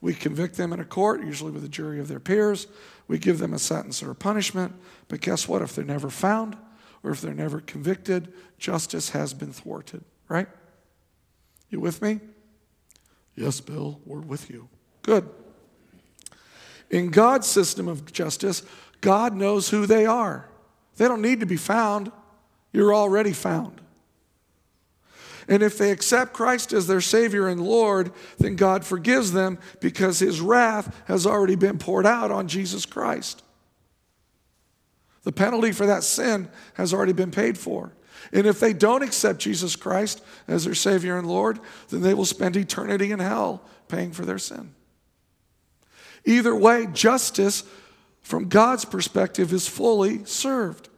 we 0.00 0.14
convict 0.14 0.56
them 0.56 0.72
in 0.72 0.80
a 0.80 0.84
court, 0.84 1.24
usually 1.24 1.50
with 1.50 1.64
a 1.64 1.68
jury 1.68 1.98
of 1.98 2.06
their 2.06 2.20
peers, 2.20 2.68
we 3.08 3.18
give 3.18 3.38
them 3.38 3.52
a 3.52 3.58
sentence 3.58 4.02
or 4.02 4.10
a 4.10 4.14
punishment, 4.14 4.72
but 5.08 5.20
guess 5.20 5.48
what? 5.48 5.62
If 5.62 5.74
they're 5.74 5.84
never 5.84 6.10
found 6.10 6.56
or 7.02 7.10
if 7.10 7.20
they're 7.20 7.34
never 7.34 7.60
convicted, 7.60 8.32
justice 8.58 9.10
has 9.10 9.32
been 9.32 9.52
thwarted, 9.52 10.04
right? 10.28 10.48
You 11.70 11.80
with 11.80 12.02
me? 12.02 12.20
Yes, 13.34 13.60
Bill, 13.60 14.00
we're 14.04 14.20
with 14.20 14.50
you. 14.50 14.68
Good. 15.02 15.28
In 16.90 17.10
God's 17.10 17.46
system 17.46 17.88
of 17.88 18.12
justice, 18.12 18.62
God 19.00 19.34
knows 19.34 19.70
who 19.70 19.86
they 19.86 20.04
are. 20.04 20.48
They 20.96 21.08
don't 21.08 21.22
need 21.22 21.40
to 21.40 21.46
be 21.46 21.56
found, 21.56 22.12
you're 22.72 22.94
already 22.94 23.32
found. 23.32 23.80
And 25.48 25.62
if 25.62 25.78
they 25.78 25.90
accept 25.90 26.32
Christ 26.32 26.72
as 26.72 26.86
their 26.86 27.00
Savior 27.00 27.48
and 27.48 27.60
Lord, 27.60 28.12
then 28.38 28.56
God 28.56 28.84
forgives 28.84 29.32
them 29.32 29.58
because 29.80 30.18
His 30.18 30.40
wrath 30.40 31.02
has 31.06 31.26
already 31.26 31.56
been 31.56 31.78
poured 31.78 32.06
out 32.06 32.30
on 32.30 32.46
Jesus 32.46 32.86
Christ. 32.86 33.42
The 35.22 35.32
penalty 35.32 35.72
for 35.72 35.86
that 35.86 36.02
sin 36.02 36.48
has 36.74 36.92
already 36.94 37.12
been 37.12 37.30
paid 37.30 37.58
for. 37.58 37.92
And 38.32 38.46
if 38.46 38.60
they 38.60 38.72
don't 38.72 39.02
accept 39.02 39.40
Jesus 39.40 39.76
Christ 39.76 40.22
as 40.46 40.64
their 40.64 40.74
Savior 40.74 41.16
and 41.18 41.26
Lord, 41.26 41.58
then 41.88 42.02
they 42.02 42.14
will 42.14 42.26
spend 42.26 42.56
eternity 42.56 43.12
in 43.12 43.18
hell 43.18 43.62
paying 43.88 44.12
for 44.12 44.24
their 44.24 44.38
sin. 44.38 44.74
Either 46.24 46.54
way, 46.54 46.86
justice 46.92 47.64
from 48.20 48.48
God's 48.48 48.84
perspective 48.84 49.52
is 49.52 49.66
fully 49.66 50.24
served. 50.26 50.89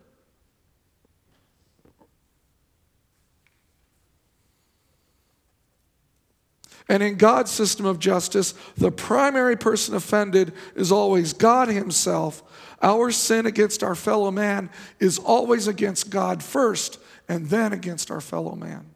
And 6.88 7.02
in 7.02 7.16
God's 7.16 7.50
system 7.50 7.86
of 7.86 7.98
justice, 7.98 8.54
the 8.76 8.90
primary 8.90 9.56
person 9.56 9.94
offended 9.94 10.52
is 10.74 10.92
always 10.92 11.32
God 11.32 11.68
Himself. 11.68 12.42
Our 12.82 13.10
sin 13.10 13.46
against 13.46 13.82
our 13.82 13.94
fellow 13.94 14.30
man 14.30 14.70
is 14.98 15.18
always 15.18 15.68
against 15.68 16.10
God 16.10 16.42
first 16.42 16.98
and 17.28 17.48
then 17.48 17.72
against 17.72 18.10
our 18.10 18.20
fellow 18.20 18.54
man. 18.54 18.91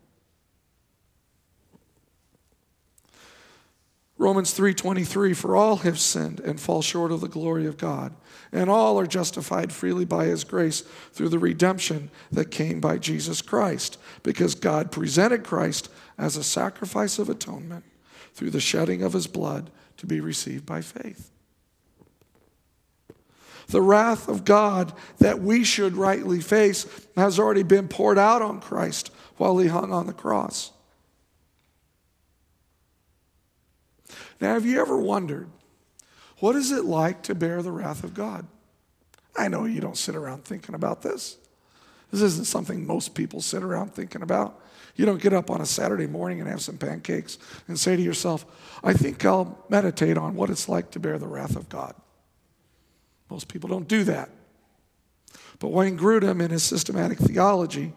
Romans 4.18 4.52
3:23 4.54 5.34
for 5.34 5.54
all 5.56 5.76
have 5.78 5.98
sinned 5.98 6.40
and 6.40 6.58
fall 6.58 6.80
short 6.80 7.12
of 7.12 7.20
the 7.20 7.28
glory 7.28 7.66
of 7.66 7.76
God 7.76 8.14
and 8.50 8.70
all 8.70 8.98
are 8.98 9.06
justified 9.06 9.72
freely 9.72 10.04
by 10.04 10.24
his 10.24 10.44
grace 10.44 10.82
through 11.12 11.28
the 11.28 11.38
redemption 11.38 12.10
that 12.32 12.50
came 12.50 12.80
by 12.80 12.96
Jesus 12.96 13.42
Christ 13.42 13.98
because 14.22 14.54
God 14.54 14.90
presented 14.90 15.44
Christ 15.44 15.90
as 16.16 16.36
a 16.36 16.44
sacrifice 16.44 17.18
of 17.18 17.28
atonement 17.28 17.84
through 18.32 18.50
the 18.50 18.60
shedding 18.60 19.02
of 19.02 19.12
his 19.12 19.26
blood 19.26 19.70
to 19.98 20.06
be 20.06 20.20
received 20.20 20.64
by 20.64 20.80
faith. 20.80 21.30
The 23.68 23.82
wrath 23.82 24.28
of 24.28 24.44
God 24.44 24.92
that 25.18 25.42
we 25.42 25.64
should 25.64 25.96
rightly 25.96 26.40
face 26.40 26.86
has 27.16 27.38
already 27.38 27.64
been 27.64 27.88
poured 27.88 28.18
out 28.18 28.40
on 28.40 28.60
Christ 28.60 29.10
while 29.36 29.58
he 29.58 29.68
hung 29.68 29.92
on 29.92 30.06
the 30.06 30.12
cross. 30.12 30.70
Now, 34.40 34.54
have 34.54 34.66
you 34.66 34.80
ever 34.80 34.98
wondered 34.98 35.48
what 36.38 36.56
is 36.56 36.70
it 36.70 36.84
like 36.84 37.22
to 37.24 37.34
bear 37.34 37.62
the 37.62 37.72
wrath 37.72 38.04
of 38.04 38.14
God? 38.14 38.46
I 39.36 39.48
know 39.48 39.64
you 39.64 39.80
don't 39.80 39.96
sit 39.96 40.14
around 40.14 40.44
thinking 40.44 40.74
about 40.74 41.02
this. 41.02 41.36
This 42.10 42.22
isn't 42.22 42.46
something 42.46 42.86
most 42.86 43.14
people 43.14 43.40
sit 43.40 43.62
around 43.62 43.94
thinking 43.94 44.22
about. 44.22 44.60
You 44.94 45.04
don't 45.04 45.20
get 45.20 45.32
up 45.32 45.50
on 45.50 45.60
a 45.60 45.66
Saturday 45.66 46.06
morning 46.06 46.40
and 46.40 46.48
have 46.48 46.62
some 46.62 46.78
pancakes 46.78 47.38
and 47.68 47.78
say 47.78 47.96
to 47.96 48.02
yourself, 48.02 48.46
I 48.82 48.92
think 48.94 49.24
I'll 49.24 49.64
meditate 49.68 50.16
on 50.16 50.34
what 50.34 50.48
it's 50.48 50.68
like 50.68 50.90
to 50.92 51.00
bear 51.00 51.18
the 51.18 51.26
wrath 51.26 51.56
of 51.56 51.68
God. 51.68 51.94
Most 53.28 53.48
people 53.48 53.68
don't 53.68 53.88
do 53.88 54.04
that. 54.04 54.30
But 55.58 55.68
Wayne 55.68 55.98
Grudem, 55.98 56.40
in 56.42 56.50
his 56.50 56.62
systematic 56.62 57.18
theology, 57.18 57.92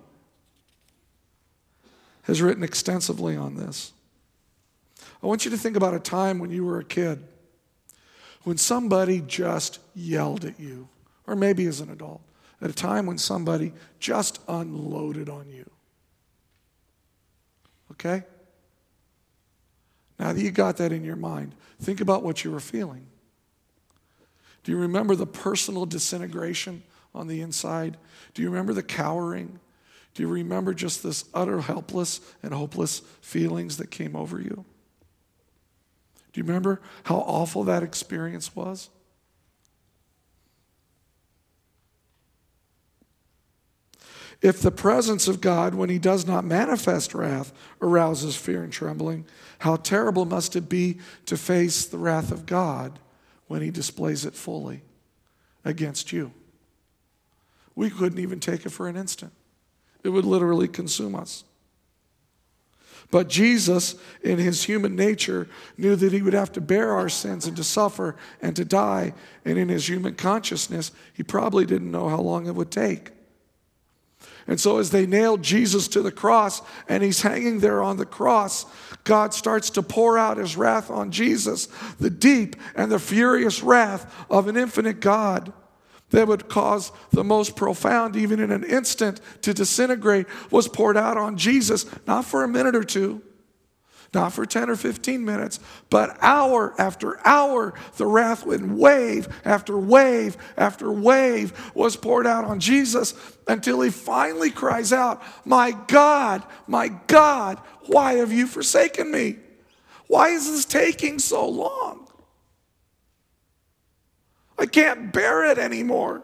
has 2.23 2.41
written 2.41 2.63
extensively 2.63 3.35
on 3.35 3.55
this. 3.55 3.93
I 5.21 5.27
want 5.27 5.45
you 5.45 5.51
to 5.51 5.57
think 5.57 5.75
about 5.75 5.93
a 5.93 5.99
time 5.99 6.39
when 6.39 6.49
you 6.49 6.65
were 6.65 6.79
a 6.79 6.83
kid, 6.83 7.23
when 8.43 8.57
somebody 8.57 9.21
just 9.21 9.79
yelled 9.93 10.45
at 10.45 10.59
you, 10.59 10.87
or 11.27 11.35
maybe 11.35 11.65
as 11.65 11.81
an 11.81 11.89
adult, 11.89 12.21
at 12.61 12.69
a 12.69 12.73
time 12.73 13.05
when 13.05 13.17
somebody 13.17 13.73
just 13.99 14.39
unloaded 14.47 15.29
on 15.29 15.49
you. 15.49 15.69
Okay? 17.91 18.23
Now 20.17 20.33
that 20.33 20.41
you 20.41 20.51
got 20.51 20.77
that 20.77 20.91
in 20.91 21.03
your 21.03 21.15
mind, 21.15 21.53
think 21.79 22.01
about 22.01 22.23
what 22.23 22.43
you 22.43 22.51
were 22.51 22.59
feeling. 22.59 23.05
Do 24.63 24.71
you 24.71 24.77
remember 24.77 25.15
the 25.15 25.25
personal 25.25 25.85
disintegration 25.85 26.83
on 27.15 27.27
the 27.27 27.41
inside? 27.41 27.97
Do 28.33 28.41
you 28.41 28.49
remember 28.49 28.73
the 28.73 28.83
cowering? 28.83 29.59
Do 30.13 30.23
you 30.23 30.29
remember 30.29 30.73
just 30.73 31.03
this 31.03 31.25
utter 31.33 31.61
helpless 31.61 32.19
and 32.43 32.53
hopeless 32.53 32.99
feelings 33.21 33.77
that 33.77 33.91
came 33.91 34.15
over 34.15 34.39
you? 34.39 34.65
Do 36.31 36.39
you 36.39 36.45
remember 36.45 36.81
how 37.03 37.17
awful 37.17 37.63
that 37.65 37.83
experience 37.83 38.55
was? 38.55 38.89
If 44.41 44.61
the 44.61 44.71
presence 44.71 45.27
of 45.27 45.41
God, 45.41 45.73
when 45.73 45.89
He 45.89 45.99
does 45.99 46.25
not 46.25 46.45
manifest 46.45 47.13
wrath, 47.13 47.51
arouses 47.81 48.37
fear 48.37 48.63
and 48.63 48.71
trembling, 48.71 49.25
how 49.59 49.75
terrible 49.75 50.25
must 50.25 50.55
it 50.55 50.69
be 50.69 50.99
to 51.25 51.35
face 51.35 51.85
the 51.85 51.97
wrath 51.97 52.31
of 52.31 52.45
God 52.45 52.99
when 53.47 53.61
He 53.61 53.71
displays 53.71 54.23
it 54.23 54.35
fully 54.35 54.81
against 55.65 56.13
you? 56.13 56.31
We 57.75 57.89
couldn't 57.89 58.19
even 58.19 58.39
take 58.39 58.65
it 58.65 58.69
for 58.69 58.87
an 58.87 58.95
instant, 58.95 59.33
it 60.03 60.09
would 60.09 60.25
literally 60.25 60.67
consume 60.67 61.15
us. 61.15 61.43
But 63.11 63.27
Jesus, 63.27 63.95
in 64.21 64.37
his 64.37 64.63
human 64.63 64.95
nature, 64.95 65.47
knew 65.77 65.95
that 65.95 66.13
he 66.13 66.21
would 66.21 66.33
have 66.33 66.51
to 66.53 66.61
bear 66.61 66.93
our 66.93 67.09
sins 67.09 67.47
and 67.47 67.57
to 67.57 67.63
suffer 67.63 68.15
and 68.41 68.55
to 68.55 68.63
die. 68.63 69.13
And 69.45 69.57
in 69.57 69.69
his 69.69 69.89
human 69.89 70.13
consciousness, 70.13 70.91
he 71.13 71.23
probably 71.23 71.65
didn't 71.65 71.91
know 71.91 72.07
how 72.07 72.21
long 72.21 72.45
it 72.45 72.53
would 72.53 72.69
take. 72.69 73.11
And 74.45 74.59
so, 74.59 74.77
as 74.77 74.89
they 74.89 75.05
nailed 75.05 75.43
Jesus 75.43 75.87
to 75.89 76.01
the 76.01 76.11
cross 76.11 76.61
and 76.87 77.03
he's 77.03 77.21
hanging 77.21 77.59
there 77.59 77.83
on 77.83 77.97
the 77.97 78.05
cross, 78.05 78.65
God 79.03 79.33
starts 79.33 79.69
to 79.71 79.83
pour 79.83 80.17
out 80.17 80.37
his 80.37 80.57
wrath 80.57 80.89
on 80.89 81.11
Jesus, 81.11 81.67
the 81.99 82.09
deep 82.09 82.55
and 82.75 82.91
the 82.91 82.99
furious 82.99 83.61
wrath 83.61 84.13
of 84.29 84.47
an 84.47 84.57
infinite 84.57 85.01
God 85.01 85.53
that 86.11 86.27
would 86.27 86.49
cause 86.49 86.91
the 87.11 87.23
most 87.23 87.55
profound, 87.55 88.15
even 88.15 88.39
in 88.39 88.51
an 88.51 88.63
instant, 88.63 89.21
to 89.41 89.53
disintegrate 89.53 90.27
was 90.51 90.67
poured 90.67 90.97
out 90.97 91.17
on 91.17 91.37
Jesus, 91.37 91.85
not 92.07 92.25
for 92.25 92.43
a 92.43 92.47
minute 92.47 92.75
or 92.75 92.83
two, 92.83 93.21
not 94.13 94.33
for 94.33 94.45
10 94.45 94.69
or 94.71 94.75
15 94.75 95.23
minutes, 95.23 95.59
but 95.89 96.17
hour 96.21 96.73
after 96.79 97.25
hour, 97.27 97.73
the 97.97 98.07
wrath 98.07 98.47
in 98.47 98.77
wave 98.77 99.27
after 99.45 99.77
wave 99.77 100.35
after 100.57 100.91
wave 100.91 101.71
was 101.75 101.95
poured 101.95 102.25
out 102.25 102.43
on 102.43 102.59
Jesus 102.59 103.13
until 103.47 103.81
he 103.81 103.91
finally 103.91 104.49
cries 104.49 104.91
out, 104.91 105.21
My 105.45 105.71
God, 105.87 106.43
my 106.65 106.87
God, 107.07 107.59
why 107.85 108.13
have 108.13 108.31
you 108.31 108.47
forsaken 108.47 109.11
me? 109.11 109.37
Why 110.07 110.29
is 110.29 110.49
this 110.49 110.65
taking 110.65 111.19
so 111.19 111.47
long? 111.47 112.08
I 114.59 114.65
can't 114.65 115.13
bear 115.13 115.45
it 115.45 115.57
anymore. 115.57 116.23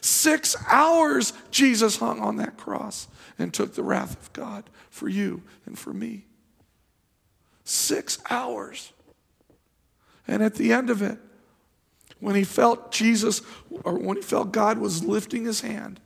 Six 0.00 0.56
hours 0.68 1.32
Jesus 1.50 1.96
hung 1.96 2.20
on 2.20 2.36
that 2.36 2.56
cross 2.56 3.08
and 3.38 3.52
took 3.52 3.74
the 3.74 3.82
wrath 3.82 4.20
of 4.20 4.32
God 4.32 4.68
for 4.90 5.08
you 5.08 5.42
and 5.64 5.78
for 5.78 5.92
me. 5.92 6.26
Six 7.64 8.18
hours. 8.30 8.92
And 10.28 10.42
at 10.42 10.54
the 10.54 10.72
end 10.72 10.90
of 10.90 11.02
it, 11.02 11.18
when 12.20 12.34
he 12.34 12.44
felt 12.44 12.92
Jesus, 12.92 13.42
or 13.84 13.98
when 13.98 14.16
he 14.16 14.22
felt 14.22 14.52
God 14.52 14.78
was 14.78 15.04
lifting 15.04 15.44
his 15.44 15.60
hand, 15.60 16.00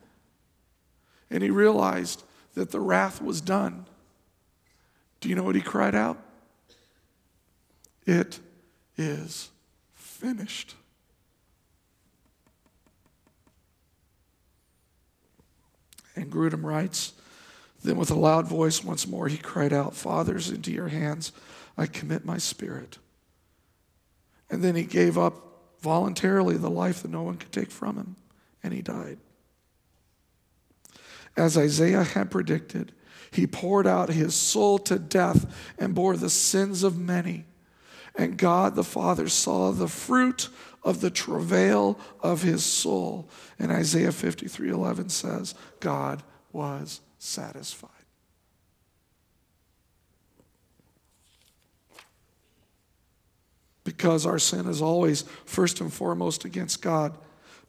and 1.31 1.43
he 1.43 1.51
realized 1.51 2.25
that 2.55 2.71
the 2.71 2.81
wrath 2.81 3.23
was 3.23 3.40
done, 3.40 3.87
do 5.21 5.29
you 5.29 5.35
know 5.35 5.45
what 5.45 5.55
he 5.55 5.61
cried 5.61 5.95
out? 5.95 6.19
It 8.07 8.40
is 8.97 9.51
finished. 9.95 10.75
And 16.16 16.31
Grudem 16.31 16.64
writes, 16.64 17.12
Then 17.83 17.96
with 17.96 18.11
a 18.11 18.14
loud 18.14 18.49
voice 18.49 18.85
once 18.85 19.07
more 19.07 19.29
he 19.29 19.38
cried 19.38 19.73
out, 19.73 19.94
Fathers, 19.94 20.51
into 20.51 20.73
your 20.73 20.88
hands 20.88 21.33
I 21.77 21.87
commit 21.87 22.25
my 22.25 22.38
spirit. 22.38 22.99
And 24.51 24.62
then 24.62 24.75
he 24.75 24.85
gave 24.85 25.16
up 25.16 25.51
voluntarily 25.81 26.57
the 26.57 26.70
life 26.70 27.03
that 27.03 27.11
no 27.11 27.23
one 27.23 27.37
could 27.37 27.53
take 27.53 27.70
from 27.70 27.96
him, 27.96 28.16
and 28.62 28.75
he 28.75 28.83
died. 28.83 29.18
As 31.37 31.57
Isaiah 31.57 32.05
had 32.05 32.31
predicted, 32.31 32.92
he 33.31 33.46
poured 33.46 33.87
out 33.87 34.11
his 34.11 34.35
soul 34.35 34.79
to 34.81 34.99
death 34.99 35.73
and 35.79 35.94
bore 35.94 36.16
the 36.16 36.31
sins 36.31 36.83
of 36.83 36.99
many. 36.99 37.46
And 38.20 38.37
God 38.37 38.74
the 38.74 38.85
Father 38.85 39.30
saw 39.30 39.72
the 39.72 39.88
fruit 39.88 40.50
of 40.83 41.00
the 41.00 41.09
travail 41.09 41.98
of 42.20 42.42
his 42.42 42.62
soul. 42.62 43.30
And 43.59 43.72
Isaiah 43.72 44.12
53 44.12 44.68
11 44.68 45.09
says, 45.09 45.54
God 45.80 46.22
was 46.52 47.00
satisfied. 47.18 47.88
Because 53.85 54.26
our 54.26 54.38
sin 54.38 54.68
is 54.68 54.83
always 54.83 55.22
first 55.46 55.80
and 55.80 55.90
foremost 55.90 56.44
against 56.44 56.83
God, 56.83 57.16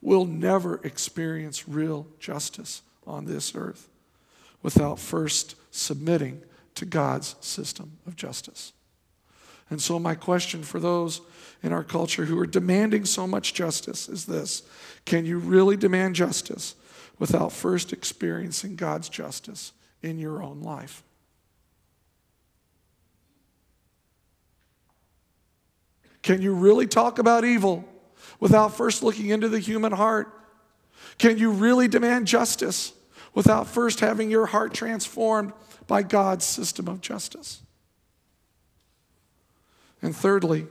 we'll 0.01 0.25
never 0.25 0.81
experience 0.83 1.69
real 1.69 2.07
justice 2.19 2.81
on 3.07 3.23
this 3.23 3.55
earth 3.55 3.87
without 4.61 4.99
first 4.99 5.55
submitting 5.71 6.41
to 6.75 6.83
God's 6.83 7.37
system 7.39 7.99
of 8.05 8.17
justice. 8.17 8.73
And 9.71 9.81
so, 9.81 9.97
my 9.97 10.15
question 10.15 10.63
for 10.63 10.81
those 10.81 11.21
in 11.63 11.71
our 11.71 11.84
culture 11.84 12.25
who 12.25 12.38
are 12.38 12.45
demanding 12.45 13.05
so 13.05 13.25
much 13.25 13.53
justice 13.53 14.10
is 14.10 14.25
this 14.25 14.63
Can 15.05 15.25
you 15.25 15.39
really 15.39 15.77
demand 15.77 16.13
justice 16.13 16.75
without 17.17 17.53
first 17.53 17.93
experiencing 17.93 18.75
God's 18.75 19.07
justice 19.07 19.71
in 20.03 20.19
your 20.19 20.43
own 20.43 20.62
life? 20.62 21.03
Can 26.21 26.41
you 26.41 26.53
really 26.53 26.86
talk 26.86 27.17
about 27.17 27.45
evil 27.45 27.86
without 28.41 28.75
first 28.75 29.01
looking 29.01 29.29
into 29.29 29.47
the 29.47 29.60
human 29.60 29.93
heart? 29.93 30.38
Can 31.17 31.38
you 31.38 31.49
really 31.49 31.88
demand 31.88 32.27
justice 32.27 32.91
without 33.34 33.67
first 33.67 34.01
having 34.01 34.29
your 34.29 34.47
heart 34.47 34.73
transformed 34.73 35.53
by 35.88 36.03
God's 36.03 36.45
system 36.45 36.89
of 36.89 36.99
justice? 36.99 37.62
And 40.01 40.15
thirdly, 40.15 40.67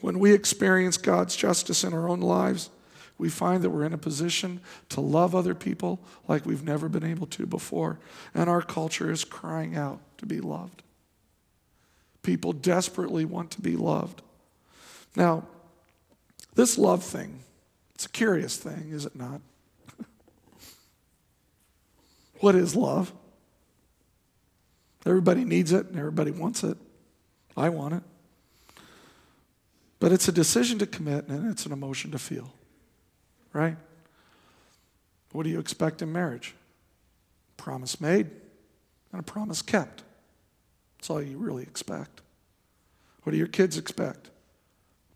when 0.00 0.18
we 0.18 0.32
experience 0.32 0.96
God's 0.96 1.36
justice 1.36 1.84
in 1.84 1.92
our 1.92 2.08
own 2.08 2.20
lives, 2.20 2.70
we 3.16 3.28
find 3.28 3.62
that 3.62 3.70
we're 3.70 3.84
in 3.84 3.92
a 3.92 3.98
position 3.98 4.60
to 4.90 5.00
love 5.00 5.34
other 5.34 5.54
people 5.54 6.00
like 6.28 6.46
we've 6.46 6.62
never 6.62 6.88
been 6.88 7.04
able 7.04 7.26
to 7.28 7.46
before. 7.46 7.98
And 8.32 8.48
our 8.48 8.62
culture 8.62 9.10
is 9.10 9.24
crying 9.24 9.76
out 9.76 10.00
to 10.18 10.26
be 10.26 10.40
loved. 10.40 10.82
People 12.22 12.52
desperately 12.52 13.24
want 13.24 13.50
to 13.52 13.60
be 13.60 13.76
loved. 13.76 14.22
Now, 15.16 15.46
this 16.54 16.78
love 16.78 17.02
thing, 17.02 17.40
it's 17.94 18.06
a 18.06 18.10
curious 18.10 18.56
thing, 18.56 18.90
is 18.90 19.04
it 19.04 19.16
not? 19.16 19.40
what 22.40 22.54
is 22.54 22.76
love? 22.76 23.12
Everybody 25.04 25.44
needs 25.44 25.72
it 25.72 25.86
and 25.86 25.98
everybody 25.98 26.30
wants 26.30 26.62
it. 26.62 26.76
I 27.58 27.68
want 27.68 27.94
it. 27.94 28.02
But 30.00 30.12
it's 30.12 30.28
a 30.28 30.32
decision 30.32 30.78
to 30.78 30.86
commit 30.86 31.26
and 31.28 31.50
it's 31.50 31.66
an 31.66 31.72
emotion 31.72 32.12
to 32.12 32.18
feel, 32.18 32.54
right? 33.52 33.76
What 35.32 35.42
do 35.42 35.50
you 35.50 35.58
expect 35.58 36.00
in 36.02 36.12
marriage? 36.12 36.54
Promise 37.56 38.00
made 38.00 38.30
and 39.12 39.20
a 39.20 39.24
promise 39.24 39.62
kept. 39.62 40.04
That's 40.96 41.10
all 41.10 41.20
you 41.20 41.36
really 41.36 41.64
expect. 41.64 42.22
What 43.22 43.32
do 43.32 43.38
your 43.38 43.48
kids 43.48 43.76
expect? 43.76 44.30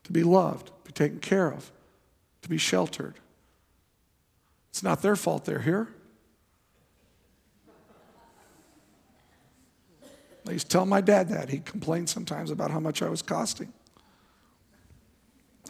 To 0.05 0.13
be 0.13 0.25
loved, 0.25 0.67
to 0.67 0.73
be 0.85 0.93
taken 0.93 1.21
care 1.21 1.53
of, 1.53 1.71
to 2.43 2.49
be 2.49 2.59
sheltered. 2.59 3.15
It's 4.71 4.83
not 4.83 5.03
their 5.03 5.17
fault 5.17 5.45
they're 5.45 5.61
here. 5.61 5.89
I 10.47 10.53
used 10.53 10.69
to 10.71 10.73
tell 10.77 10.87
my 10.87 11.01
dad 11.01 11.29
that. 11.29 11.49
He 11.49 11.61
complained 11.61 12.09
sometimes 12.09 12.51
about 12.51 12.71
how 12.71 12.81
much 12.81 13.03
I 13.03 13.09
was 13.09 13.23
costing. 13.23 13.73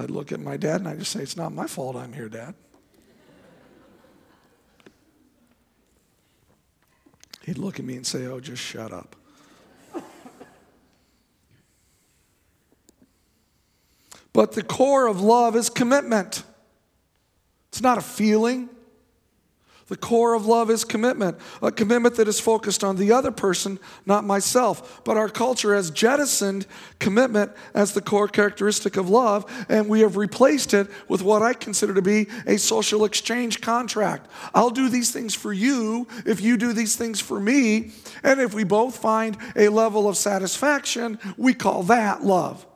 I'd 0.01 0.11
look 0.11 0.33
at 0.33 0.41
my 0.41 0.57
dad 0.57 0.81
and 0.81 0.89
I'd 0.89 0.99
just 0.99 1.13
say, 1.13 1.21
It's 1.21 1.37
not 1.37 1.53
my 1.53 1.67
fault 1.67 1.97
I'm 1.97 2.13
here, 2.13 2.29
Dad. 2.29 2.55
He'd 7.43 7.59
look 7.59 7.79
at 7.79 7.85
me 7.85 7.97
and 7.97 8.07
say, 8.07 8.25
Oh, 8.27 8.41
just 8.41 8.63
shut 8.63 8.93
up. 8.93 9.17
but 14.33 14.53
the 14.53 14.63
core 14.63 15.07
of 15.07 15.21
love 15.21 15.55
is 15.55 15.69
commitment. 15.69 16.43
It's 17.69 17.83
not 17.83 17.99
a 17.99 18.03
feeling, 18.03 18.71
the 19.88 19.97
core 19.97 20.35
of 20.35 20.47
love 20.47 20.71
is 20.71 20.85
commitment, 20.85 21.37
a 21.61 21.71
commitment 21.71 22.16
that 22.16 22.29
is 22.29 22.40
focused 22.40 22.83
on 22.83 22.97
the 22.97 23.12
other 23.12 23.31
person, 23.31 23.79
not 24.07 24.25
myself. 24.25 25.03
But 25.05 25.16
our 25.16 25.29
culture 25.29 25.75
has 25.75 25.90
jettisoned 25.90 26.66
commitment 26.99 27.53
as 27.75 27.92
the 27.92 28.01
core 28.01 28.29
characteristic 28.29 28.97
of 28.97 29.11
love, 29.11 29.45
and 29.68 29.88
we 29.88 30.01
have 30.01 30.16
replaced 30.16 30.75
it 30.75 30.88
with 31.09 31.23
what 31.23 31.42
I 31.42 31.53
consider 31.53 31.95
to 31.95 32.03
be 32.03 32.29
a 32.47 32.57
social 32.57 33.05
exchange 33.05 33.61
contract. 33.61 34.31
I'll 34.55 34.71
do 34.71 34.88
these 34.88 35.11
things 35.11 35.35
for 35.35 35.53
you 35.53 36.07
if 36.25 36.40
you 36.40 36.57
do 36.57 36.73
these 36.73 36.97
things 36.97 37.21
for 37.21 37.38
me. 37.40 37.92
And 38.23 38.40
if 38.40 38.55
we 38.55 38.64
both 38.64 38.97
find 38.97 39.37
a 39.57 39.68
level 39.68 40.09
of 40.09 40.16
satisfaction, 40.16 41.18
we 41.37 41.55
call 41.55 41.83
that 41.85 42.25
love. 42.25 42.66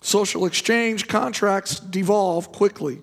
Social 0.00 0.46
exchange 0.46 1.08
contracts 1.08 1.80
devolve 1.80 2.52
quickly 2.52 3.00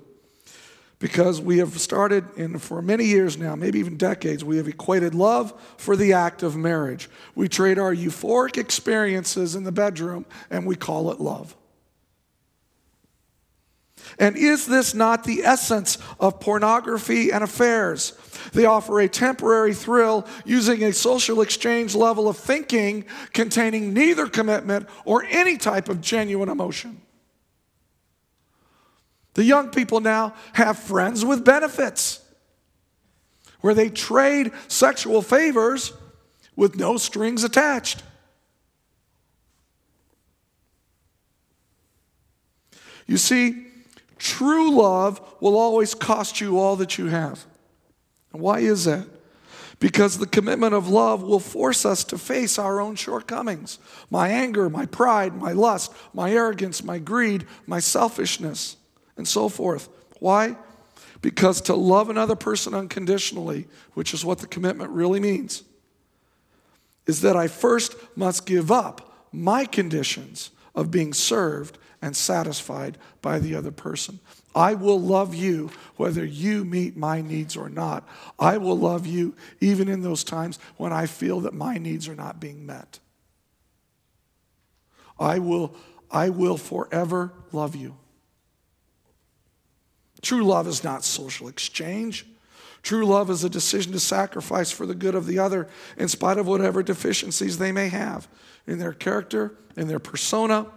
because 0.99 1.41
we 1.41 1.57
have 1.57 1.79
started, 1.79 2.23
and 2.37 2.61
for 2.61 2.81
many 2.81 3.05
years 3.05 3.37
now, 3.37 3.55
maybe 3.55 3.79
even 3.79 3.97
decades, 3.97 4.43
we 4.43 4.57
have 4.57 4.67
equated 4.67 5.13
love 5.13 5.53
for 5.77 5.95
the 5.95 6.13
act 6.13 6.41
of 6.41 6.55
marriage. 6.55 7.09
We 7.35 7.49
trade 7.49 7.77
our 7.77 7.93
euphoric 7.93 8.57
experiences 8.57 9.55
in 9.55 9.65
the 9.65 9.71
bedroom 9.71 10.25
and 10.49 10.65
we 10.65 10.75
call 10.75 11.11
it 11.11 11.19
love. 11.19 11.55
And 14.19 14.37
is 14.37 14.65
this 14.65 14.93
not 14.93 15.23
the 15.23 15.43
essence 15.43 15.97
of 16.19 16.39
pornography 16.39 17.31
and 17.31 17.43
affairs? 17.43 18.13
They 18.53 18.65
offer 18.65 18.99
a 18.99 19.09
temporary 19.09 19.73
thrill 19.73 20.27
using 20.45 20.83
a 20.83 20.93
social 20.93 21.41
exchange 21.41 21.95
level 21.95 22.27
of 22.27 22.37
thinking 22.37 23.05
containing 23.33 23.93
neither 23.93 24.27
commitment 24.27 24.87
or 25.03 25.23
any 25.23 25.57
type 25.57 25.89
of 25.89 26.01
genuine 26.01 26.49
emotion. 26.49 27.01
The 29.33 29.43
young 29.43 29.69
people 29.69 29.99
now 29.99 30.33
have 30.53 30.79
friends 30.79 31.25
with 31.25 31.43
benefits 31.43 32.21
where 33.61 33.73
they 33.73 33.89
trade 33.89 34.51
sexual 34.67 35.21
favors 35.21 35.91
with 36.55 36.77
no 36.77 36.97
strings 36.97 37.43
attached. 37.43 38.01
You 43.07 43.17
see, 43.17 43.67
true 44.17 44.71
love 44.71 45.21
will 45.39 45.57
always 45.57 45.93
cost 45.93 46.41
you 46.41 46.59
all 46.59 46.75
that 46.77 46.97
you 46.97 47.07
have. 47.07 47.45
Why 48.31 48.59
is 48.59 48.85
that? 48.85 49.07
Because 49.79 50.17
the 50.17 50.27
commitment 50.27 50.73
of 50.73 50.87
love 50.87 51.21
will 51.21 51.39
force 51.39 51.85
us 51.85 52.03
to 52.05 52.17
face 52.17 52.57
our 52.57 52.79
own 52.79 52.95
shortcomings 52.95 53.77
my 54.09 54.29
anger, 54.29 54.69
my 54.69 54.85
pride, 54.85 55.35
my 55.35 55.51
lust, 55.51 55.93
my 56.13 56.31
arrogance, 56.31 56.83
my 56.83 56.97
greed, 56.97 57.45
my 57.67 57.79
selfishness, 57.79 58.77
and 59.17 59.27
so 59.27 59.49
forth. 59.49 59.89
Why? 60.19 60.55
Because 61.21 61.61
to 61.61 61.75
love 61.75 62.09
another 62.09 62.35
person 62.35 62.73
unconditionally, 62.73 63.67
which 63.93 64.13
is 64.13 64.23
what 64.23 64.39
the 64.39 64.47
commitment 64.47 64.91
really 64.91 65.19
means, 65.19 65.63
is 67.05 67.21
that 67.21 67.35
I 67.35 67.47
first 67.47 67.95
must 68.15 68.45
give 68.45 68.71
up 68.71 69.27
my 69.31 69.65
conditions 69.65 70.51
of 70.73 70.91
being 70.91 71.13
served 71.13 71.77
and 72.05 72.15
satisfied 72.15 72.99
by 73.23 73.39
the 73.39 73.55
other 73.55 73.71
person. 73.71 74.19
I 74.53 74.75
will 74.75 75.01
love 75.01 75.33
you 75.33 75.71
whether 75.95 76.23
you 76.23 76.63
meet 76.63 76.95
my 76.95 77.19
needs 77.19 77.57
or 77.57 77.67
not. 77.67 78.07
I 78.37 78.57
will 78.57 78.77
love 78.77 79.07
you 79.07 79.33
even 79.59 79.87
in 79.87 80.03
those 80.03 80.23
times 80.23 80.59
when 80.77 80.93
I 80.93 81.07
feel 81.07 81.39
that 81.41 81.55
my 81.55 81.79
needs 81.79 82.07
are 82.07 82.13
not 82.13 82.39
being 82.39 82.63
met. 82.63 82.99
I 85.19 85.39
will, 85.39 85.75
I 86.11 86.29
will 86.29 86.57
forever 86.57 87.33
love 87.51 87.75
you. 87.75 87.97
True 90.21 90.43
love 90.43 90.67
is 90.67 90.83
not 90.83 91.03
social 91.03 91.47
exchange. 91.47 92.27
True 92.83 93.07
love 93.07 93.31
is 93.31 93.43
a 93.43 93.49
decision 93.49 93.93
to 93.93 93.99
sacrifice 93.99 94.69
for 94.69 94.85
the 94.85 94.93
good 94.93 95.15
of 95.15 95.25
the 95.25 95.39
other 95.39 95.67
in 95.97 96.07
spite 96.07 96.37
of 96.37 96.45
whatever 96.45 96.83
deficiencies 96.83 97.57
they 97.57 97.71
may 97.71 97.89
have 97.89 98.27
in 98.67 98.77
their 98.77 98.93
character, 98.93 99.55
in 99.75 99.87
their 99.87 99.97
persona, 99.97 100.67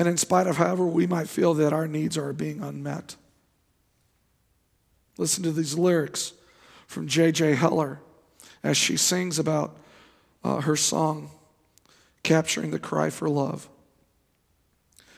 and 0.00 0.08
in 0.08 0.16
spite 0.16 0.46
of 0.46 0.56
however 0.56 0.86
we 0.86 1.06
might 1.06 1.28
feel 1.28 1.52
that 1.52 1.74
our 1.74 1.86
needs 1.86 2.16
are 2.16 2.32
being 2.32 2.62
unmet. 2.62 3.16
Listen 5.18 5.42
to 5.42 5.52
these 5.52 5.76
lyrics 5.76 6.32
from 6.86 7.06
J.J. 7.06 7.56
Heller 7.56 8.00
as 8.62 8.78
she 8.78 8.96
sings 8.96 9.38
about 9.38 9.76
uh, 10.42 10.62
her 10.62 10.74
song, 10.74 11.30
Capturing 12.22 12.70
the 12.70 12.78
Cry 12.78 13.10
for 13.10 13.28
Love. 13.28 13.68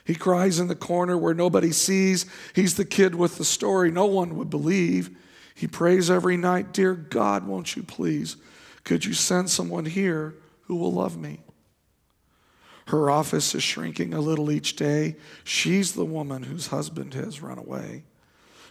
He 0.04 0.16
cries 0.16 0.58
in 0.58 0.66
the 0.66 0.74
corner 0.74 1.16
where 1.16 1.32
nobody 1.32 1.70
sees. 1.70 2.26
He's 2.52 2.74
the 2.74 2.84
kid 2.84 3.14
with 3.14 3.38
the 3.38 3.44
story 3.44 3.92
no 3.92 4.06
one 4.06 4.34
would 4.34 4.50
believe. 4.50 5.16
He 5.54 5.68
prays 5.68 6.10
every 6.10 6.36
night, 6.36 6.72
Dear 6.72 6.94
God, 6.94 7.46
won't 7.46 7.76
you 7.76 7.84
please? 7.84 8.36
Could 8.82 9.04
you 9.04 9.14
send 9.14 9.48
someone 9.48 9.84
here 9.84 10.34
who 10.62 10.74
will 10.74 10.92
love 10.92 11.16
me? 11.16 11.38
Her 12.92 13.10
office 13.10 13.54
is 13.54 13.62
shrinking 13.62 14.12
a 14.12 14.20
little 14.20 14.50
each 14.50 14.76
day. 14.76 15.16
She's 15.44 15.92
the 15.94 16.04
woman 16.04 16.42
whose 16.42 16.66
husband 16.66 17.14
has 17.14 17.40
run 17.40 17.56
away. 17.56 18.04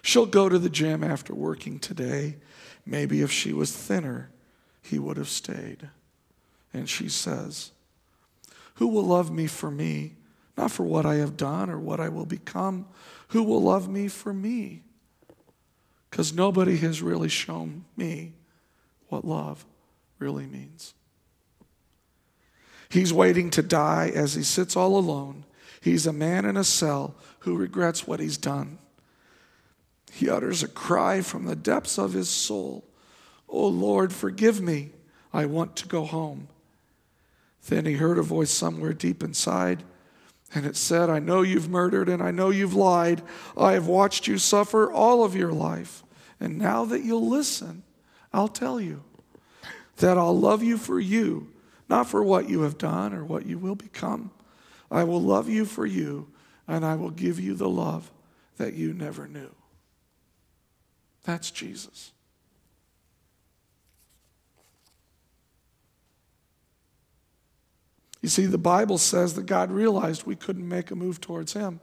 She'll 0.04 0.28
go 0.28 0.48
to 0.48 0.60
the 0.60 0.70
gym 0.70 1.04
after 1.04 1.34
working 1.34 1.80
today. 1.80 2.38
Maybe 2.86 3.24
if 3.24 3.32
she 3.32 3.52
was 3.52 3.76
thinner, 3.76 4.30
he 4.80 5.00
would 5.00 5.18
have 5.18 5.28
stayed. 5.28 5.90
And 6.72 6.88
she 6.88 7.10
says, 7.10 7.72
Who 8.76 8.90
will 8.90 9.06
love 9.06 9.32
me 9.32 9.48
for 9.48 9.72
me? 9.72 10.18
Not 10.56 10.70
for 10.70 10.84
what 10.84 11.08
I 11.08 11.16
have 11.16 11.36
done 11.36 11.72
or 11.72 11.80
what 11.80 12.00
I 12.00 12.10
will 12.10 12.28
become. 12.28 12.86
Who 13.30 13.42
will 13.42 13.64
love 13.64 13.90
me 13.90 14.08
for 14.08 14.36
me? 14.36 14.84
Because 16.12 16.32
nobody 16.32 16.78
has 16.78 17.02
really 17.02 17.30
shown 17.30 17.86
me 17.98 18.34
what 19.10 19.26
love 19.26 19.66
really 20.20 20.46
means. 20.46 20.94
He's 22.92 23.14
waiting 23.14 23.50
to 23.52 23.62
die 23.62 24.12
as 24.14 24.36
he 24.36 24.44
sits 24.44 24.76
all 24.76 24.98
alone. 24.98 25.46
He's 25.80 26.06
a 26.06 26.14
man 26.14 26.46
in 26.46 26.58
a 26.58 26.64
cell 26.64 27.16
who 27.40 27.56
regrets 27.56 28.06
what 28.06 28.20
he's 28.20 28.38
done. 28.38 28.78
He 30.12 30.30
utters 30.30 30.62
a 30.62 30.68
cry 30.68 31.22
from 31.22 31.46
the 31.46 31.56
depths 31.56 31.98
of 31.98 32.14
his 32.14 32.30
soul 32.30 32.86
Oh 33.52 33.68
Lord, 33.68 34.14
forgive 34.14 34.62
me. 34.62 34.92
I 35.34 35.46
want 35.46 35.76
to 35.78 35.88
go 35.88 36.06
home. 36.06 36.48
Then 37.68 37.86
he 37.86 37.94
heard 37.94 38.18
a 38.18 38.24
voice 38.24 38.50
somewhere 38.50 38.94
deep 38.94 39.22
inside, 39.22 39.84
and 40.56 40.66
it 40.66 40.76
said, 40.78 41.10
I 41.10 41.20
know 41.20 41.42
you've 41.42 41.70
murdered 41.70 42.10
and 42.10 42.24
I 42.24 42.32
know 42.32 42.50
you've 42.50 42.74
lied. 42.74 43.22
I 43.56 43.74
have 43.74 43.88
watched 43.88 44.26
you 44.26 44.38
suffer 44.38 44.92
all 44.92 45.24
of 45.24 45.36
your 45.36 45.52
life. 45.52 46.04
And 46.40 46.58
now 46.58 46.86
that 46.86 47.04
you'll 47.04 47.28
listen, 47.28 47.84
I'll 48.34 48.48
tell 48.48 48.80
you 48.80 49.04
that 49.98 50.18
I'll 50.18 50.38
love 50.38 50.64
you 50.64 50.78
for 50.78 51.00
you 51.00 51.48
not 51.92 52.08
for 52.08 52.24
what 52.24 52.50
you 52.50 52.62
have 52.62 52.78
done 52.78 53.14
or 53.14 53.26
what 53.26 53.46
you 53.46 53.60
will 53.60 53.76
become. 53.76 54.32
I 54.90 55.04
will 55.04 55.22
love 55.22 55.50
you 55.50 55.66
for 55.66 55.86
you, 55.86 56.30
and 56.66 56.86
I 56.86 56.96
will 56.96 57.10
give 57.10 57.38
you 57.38 57.54
the 57.54 57.68
love 57.68 58.10
that 58.56 58.74
you 58.74 58.94
never 58.94 59.28
knew. 59.28 59.52
That's 61.26 61.52
Jesus. 61.52 62.14
You 68.22 68.30
see, 68.30 68.46
the 68.46 68.58
Bible 68.58 68.98
says 68.98 69.34
that 69.34 69.46
God 69.46 69.70
realized 69.70 70.26
we 70.26 70.36
couldn't 70.36 70.68
make 70.68 70.92
a 70.92 70.96
move 70.96 71.20
towards 71.20 71.54
Him. 71.54 71.82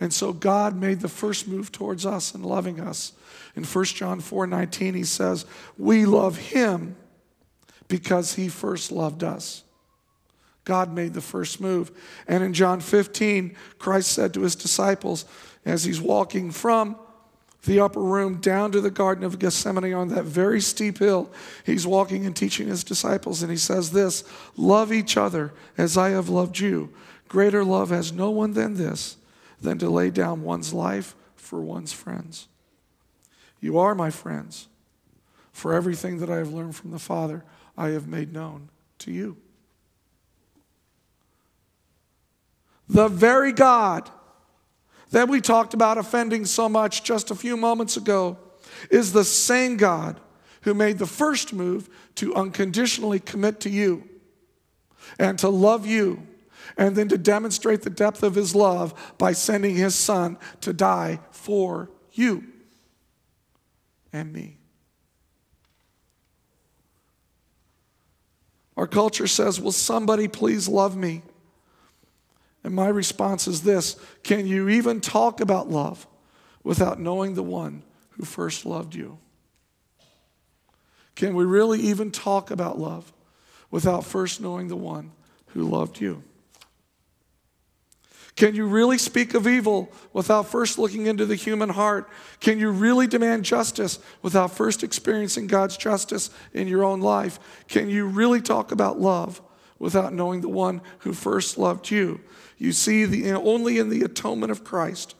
And 0.00 0.10
so 0.10 0.32
God 0.32 0.74
made 0.74 1.00
the 1.00 1.08
first 1.08 1.46
move 1.46 1.70
towards 1.70 2.06
us 2.06 2.34
in 2.34 2.42
loving 2.42 2.80
us. 2.80 3.12
In 3.54 3.64
1 3.64 3.84
John 3.86 4.20
4 4.20 4.46
19, 4.46 4.94
He 4.94 5.04
says, 5.04 5.44
We 5.76 6.06
love 6.06 6.38
Him 6.38 6.96
because 7.90 8.34
he 8.34 8.48
first 8.48 8.90
loved 8.90 9.22
us. 9.22 9.64
God 10.64 10.94
made 10.94 11.12
the 11.12 11.20
first 11.20 11.60
move. 11.60 11.90
And 12.28 12.42
in 12.42 12.54
John 12.54 12.80
15, 12.80 13.56
Christ 13.78 14.12
said 14.12 14.32
to 14.34 14.42
his 14.42 14.54
disciples 14.54 15.24
as 15.66 15.84
he's 15.84 16.00
walking 16.00 16.52
from 16.52 16.96
the 17.64 17.80
upper 17.80 18.00
room 18.00 18.40
down 18.40 18.72
to 18.72 18.80
the 18.80 18.90
Garden 18.90 19.24
of 19.24 19.38
Gethsemane 19.38 19.92
on 19.92 20.08
that 20.08 20.24
very 20.24 20.60
steep 20.60 20.98
hill, 20.98 21.30
he's 21.66 21.86
walking 21.86 22.24
and 22.24 22.34
teaching 22.34 22.68
his 22.68 22.84
disciples, 22.84 23.42
and 23.42 23.50
he 23.50 23.58
says 23.58 23.90
this 23.90 24.24
Love 24.56 24.92
each 24.92 25.18
other 25.18 25.52
as 25.76 25.98
I 25.98 26.10
have 26.10 26.30
loved 26.30 26.58
you. 26.58 26.90
Greater 27.28 27.62
love 27.62 27.90
has 27.90 28.12
no 28.12 28.30
one 28.30 28.54
than 28.54 28.74
this, 28.74 29.16
than 29.60 29.78
to 29.78 29.90
lay 29.90 30.08
down 30.10 30.42
one's 30.42 30.72
life 30.72 31.14
for 31.36 31.60
one's 31.60 31.92
friends. 31.92 32.48
You 33.60 33.78
are 33.78 33.94
my 33.94 34.10
friends, 34.10 34.68
for 35.52 35.74
everything 35.74 36.18
that 36.18 36.30
I 36.30 36.36
have 36.36 36.52
learned 36.52 36.76
from 36.76 36.92
the 36.92 36.98
Father. 36.98 37.44
I 37.80 37.88
have 37.92 38.06
made 38.06 38.30
known 38.30 38.68
to 38.98 39.10
you. 39.10 39.38
The 42.90 43.08
very 43.08 43.52
God 43.52 44.10
that 45.12 45.30
we 45.30 45.40
talked 45.40 45.72
about 45.72 45.96
offending 45.96 46.44
so 46.44 46.68
much 46.68 47.02
just 47.02 47.30
a 47.30 47.34
few 47.34 47.56
moments 47.56 47.96
ago 47.96 48.36
is 48.90 49.14
the 49.14 49.24
same 49.24 49.78
God 49.78 50.20
who 50.60 50.74
made 50.74 50.98
the 50.98 51.06
first 51.06 51.54
move 51.54 51.88
to 52.16 52.34
unconditionally 52.34 53.18
commit 53.18 53.60
to 53.60 53.70
you 53.70 54.06
and 55.18 55.38
to 55.38 55.48
love 55.48 55.86
you 55.86 56.26
and 56.76 56.94
then 56.94 57.08
to 57.08 57.16
demonstrate 57.16 57.80
the 57.80 57.88
depth 57.88 58.22
of 58.22 58.34
his 58.34 58.54
love 58.54 59.14
by 59.16 59.32
sending 59.32 59.74
his 59.74 59.94
son 59.94 60.36
to 60.60 60.74
die 60.74 61.18
for 61.30 61.88
you 62.12 62.44
and 64.12 64.30
me. 64.34 64.59
Our 68.80 68.86
culture 68.86 69.26
says, 69.26 69.60
Will 69.60 69.72
somebody 69.72 70.26
please 70.26 70.66
love 70.66 70.96
me? 70.96 71.20
And 72.64 72.74
my 72.74 72.88
response 72.88 73.46
is 73.46 73.60
this 73.60 73.94
Can 74.22 74.46
you 74.46 74.70
even 74.70 75.02
talk 75.02 75.42
about 75.42 75.68
love 75.68 76.06
without 76.64 76.98
knowing 76.98 77.34
the 77.34 77.42
one 77.42 77.82
who 78.12 78.24
first 78.24 78.64
loved 78.64 78.94
you? 78.94 79.18
Can 81.14 81.34
we 81.34 81.44
really 81.44 81.78
even 81.80 82.10
talk 82.10 82.50
about 82.50 82.78
love 82.78 83.12
without 83.70 84.02
first 84.02 84.40
knowing 84.40 84.68
the 84.68 84.76
one 84.76 85.12
who 85.48 85.68
loved 85.68 86.00
you? 86.00 86.24
Can 88.36 88.54
you 88.54 88.66
really 88.66 88.98
speak 88.98 89.34
of 89.34 89.46
evil 89.46 89.92
without 90.12 90.48
first 90.48 90.78
looking 90.78 91.06
into 91.06 91.26
the 91.26 91.34
human 91.34 91.68
heart? 91.68 92.08
Can 92.38 92.58
you 92.58 92.70
really 92.70 93.06
demand 93.06 93.44
justice 93.44 93.98
without 94.22 94.52
first 94.52 94.82
experiencing 94.82 95.46
God's 95.46 95.76
justice 95.76 96.30
in 96.54 96.68
your 96.68 96.84
own 96.84 97.00
life? 97.00 97.38
Can 97.68 97.90
you 97.90 98.06
really 98.06 98.40
talk 98.40 98.72
about 98.72 99.00
love 99.00 99.42
without 99.78 100.12
knowing 100.12 100.40
the 100.40 100.48
one 100.48 100.80
who 101.00 101.12
first 101.12 101.58
loved 101.58 101.90
you? 101.90 102.20
You 102.56 102.72
see, 102.72 103.04
the, 103.04 103.32
only 103.32 103.78
in 103.78 103.88
the 103.88 104.02
atonement 104.02 104.52
of 104.52 104.64
Christ 104.64 105.14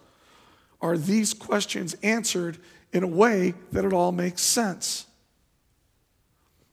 are 0.81 0.97
these 0.97 1.35
questions 1.35 1.95
answered 2.03 2.59
in 2.93 3.03
a 3.03 3.09
way 3.09 3.55
that 3.73 3.85
it 3.85 3.93
all 3.93 4.13
makes 4.13 4.43
sense. 4.43 5.07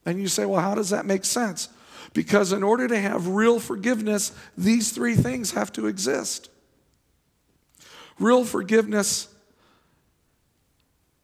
And 0.06 0.20
you 0.20 0.28
say, 0.28 0.46
well, 0.46 0.62
how 0.62 0.76
does 0.76 0.92
that 0.92 1.06
make 1.06 1.26
sense? 1.26 1.70
Because 2.14 2.52
in 2.52 2.64
order 2.64 2.88
to 2.88 3.00
have 3.00 3.28
real 3.28 3.60
forgiveness, 3.60 4.32
these 4.58 4.92
three 4.92 5.16
things 5.16 5.52
have 5.52 5.72
to 5.74 5.88
exist. 5.88 6.50
Real 8.20 8.44
forgiveness 8.44 9.28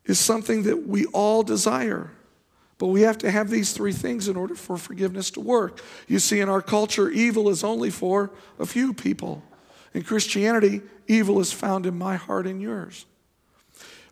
is 0.05 0.19
something 0.19 0.63
that 0.63 0.87
we 0.87 1.05
all 1.07 1.43
desire. 1.43 2.11
But 2.77 2.87
we 2.87 3.01
have 3.03 3.17
to 3.19 3.31
have 3.31 3.49
these 3.49 3.71
three 3.71 3.93
things 3.93 4.27
in 4.27 4.35
order 4.35 4.55
for 4.55 4.77
forgiveness 4.77 5.31
to 5.31 5.39
work. 5.39 5.81
You 6.07 6.19
see, 6.19 6.39
in 6.39 6.49
our 6.49 6.61
culture, 6.61 7.09
evil 7.09 7.49
is 7.49 7.63
only 7.63 7.89
for 7.89 8.31
a 8.59 8.65
few 8.65 8.93
people. 8.93 9.43
In 9.93 10.03
Christianity, 10.03 10.81
evil 11.07 11.39
is 11.39 11.53
found 11.53 11.85
in 11.85 11.97
my 11.97 12.15
heart 12.15 12.45
and 12.47 12.61
yours. 12.61 13.05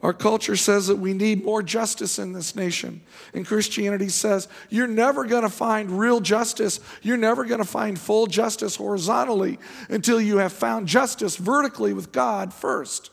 Our 0.02 0.14
culture 0.14 0.56
says 0.56 0.88
that 0.88 0.96
we 0.96 1.14
need 1.14 1.46
more 1.46 1.62
justice 1.62 2.18
in 2.18 2.34
this 2.34 2.56
nation. 2.56 3.02
And 3.34 3.46
Christianity 3.46 4.10
says 4.10 4.48
you're 4.70 4.88
never 4.88 5.26
going 5.26 5.44
to 5.44 5.50
find 5.50 6.00
real 6.00 6.20
justice. 6.20 6.80
You're 7.04 7.18
never 7.18 7.46
going 7.46 7.62
to 7.62 7.68
find 7.68 8.00
full 8.00 8.26
justice 8.26 8.76
horizontally 8.76 9.60
until 9.90 10.20
you 10.20 10.38
have 10.38 10.54
found 10.54 10.88
justice 10.88 11.38
vertically 11.38 11.94
with 11.94 12.12
God 12.12 12.52
first. 12.54 13.12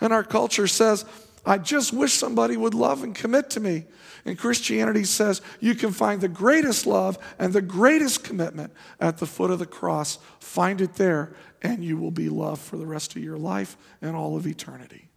And 0.00 0.12
our 0.12 0.24
culture 0.24 0.66
says 0.66 1.04
I 1.44 1.58
just 1.58 1.92
wish 1.92 2.12
somebody 2.12 2.56
would 2.56 2.74
love 2.74 3.02
and 3.02 3.14
commit 3.14 3.50
to 3.50 3.60
me. 3.60 3.84
And 4.24 4.38
Christianity 4.38 5.04
says 5.04 5.42
you 5.60 5.74
can 5.74 5.92
find 5.92 6.20
the 6.20 6.28
greatest 6.28 6.86
love 6.86 7.18
and 7.38 7.52
the 7.52 7.62
greatest 7.62 8.22
commitment 8.24 8.72
at 9.00 9.18
the 9.18 9.26
foot 9.26 9.50
of 9.50 9.58
the 9.58 9.66
cross. 9.66 10.18
Find 10.38 10.80
it 10.80 10.94
there, 10.94 11.34
and 11.60 11.84
you 11.84 11.96
will 11.96 12.12
be 12.12 12.28
loved 12.28 12.62
for 12.62 12.76
the 12.76 12.86
rest 12.86 13.16
of 13.16 13.22
your 13.22 13.38
life 13.38 13.76
and 14.00 14.14
all 14.14 14.36
of 14.36 14.46
eternity. 14.46 15.11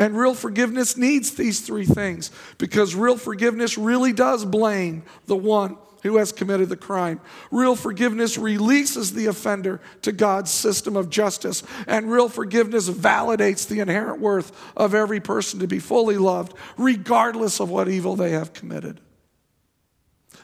And 0.00 0.16
real 0.16 0.34
forgiveness 0.34 0.96
needs 0.96 1.32
these 1.32 1.60
three 1.60 1.84
things 1.84 2.30
because 2.56 2.94
real 2.94 3.18
forgiveness 3.18 3.76
really 3.76 4.14
does 4.14 4.46
blame 4.46 5.02
the 5.26 5.36
one 5.36 5.76
who 6.02 6.16
has 6.16 6.32
committed 6.32 6.70
the 6.70 6.76
crime. 6.76 7.20
Real 7.50 7.76
forgiveness 7.76 8.38
releases 8.38 9.12
the 9.12 9.26
offender 9.26 9.78
to 10.00 10.10
God's 10.10 10.50
system 10.50 10.96
of 10.96 11.10
justice, 11.10 11.62
and 11.86 12.10
real 12.10 12.30
forgiveness 12.30 12.88
validates 12.88 13.68
the 13.68 13.80
inherent 13.80 14.22
worth 14.22 14.52
of 14.74 14.94
every 14.94 15.20
person 15.20 15.60
to 15.60 15.66
be 15.66 15.78
fully 15.78 16.16
loved, 16.16 16.54
regardless 16.78 17.60
of 17.60 17.68
what 17.68 17.86
evil 17.86 18.16
they 18.16 18.30
have 18.30 18.54
committed. 18.54 19.02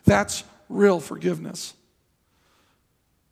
That's 0.04 0.44
real 0.68 1.00
forgiveness. 1.00 1.72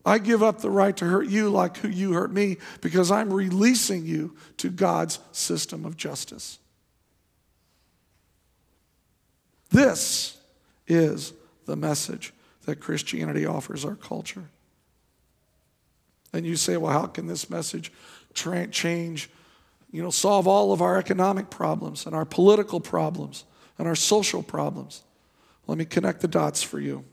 I 0.07 0.19
give 0.19 0.43
up 0.43 0.61
the 0.61 0.71
right 0.71 0.97
to 0.99 1.07
hurt 1.07 1.29
you 1.29 1.49
like 1.49 1.79
who 1.79 1.89
you 1.89 2.13
hurt 2.13 2.31
me 2.31 2.59
because 2.83 3.11
I'm 3.11 3.33
releasing 3.33 4.05
you 4.05 4.37
to 4.59 4.69
God's 4.69 5.19
system 5.33 5.87
of 5.87 5.97
justice. 5.97 6.59
This 9.71 10.37
is 10.87 11.33
the 11.65 11.77
message 11.77 12.33
that 12.67 12.81
Christianity 12.81 13.47
offers 13.47 13.85
our 13.85 13.97
culture. 13.97 14.45
And 16.33 16.45
you 16.45 16.57
say, 16.57 16.77
well, 16.77 16.93
how 16.93 17.07
can 17.07 17.27
this 17.27 17.49
message 17.49 17.93
tra- 18.35 18.67
change, 18.67 19.31
you 19.91 20.03
know, 20.03 20.11
solve 20.11 20.47
all 20.47 20.73
of 20.73 20.83
our 20.83 20.99
economic 20.99 21.49
problems 21.49 22.07
and 22.07 22.15
our 22.15 22.25
political 22.25 22.81
problems 22.81 23.45
and 23.79 23.89
our 23.89 23.97
social 23.97 24.43
problems? 24.43 25.03
Let 25.67 25.79
me 25.79 25.85
connect 25.85 26.21
the 26.21 26.29
dots 26.29 26.63
for 26.63 26.79
you. 26.79 27.05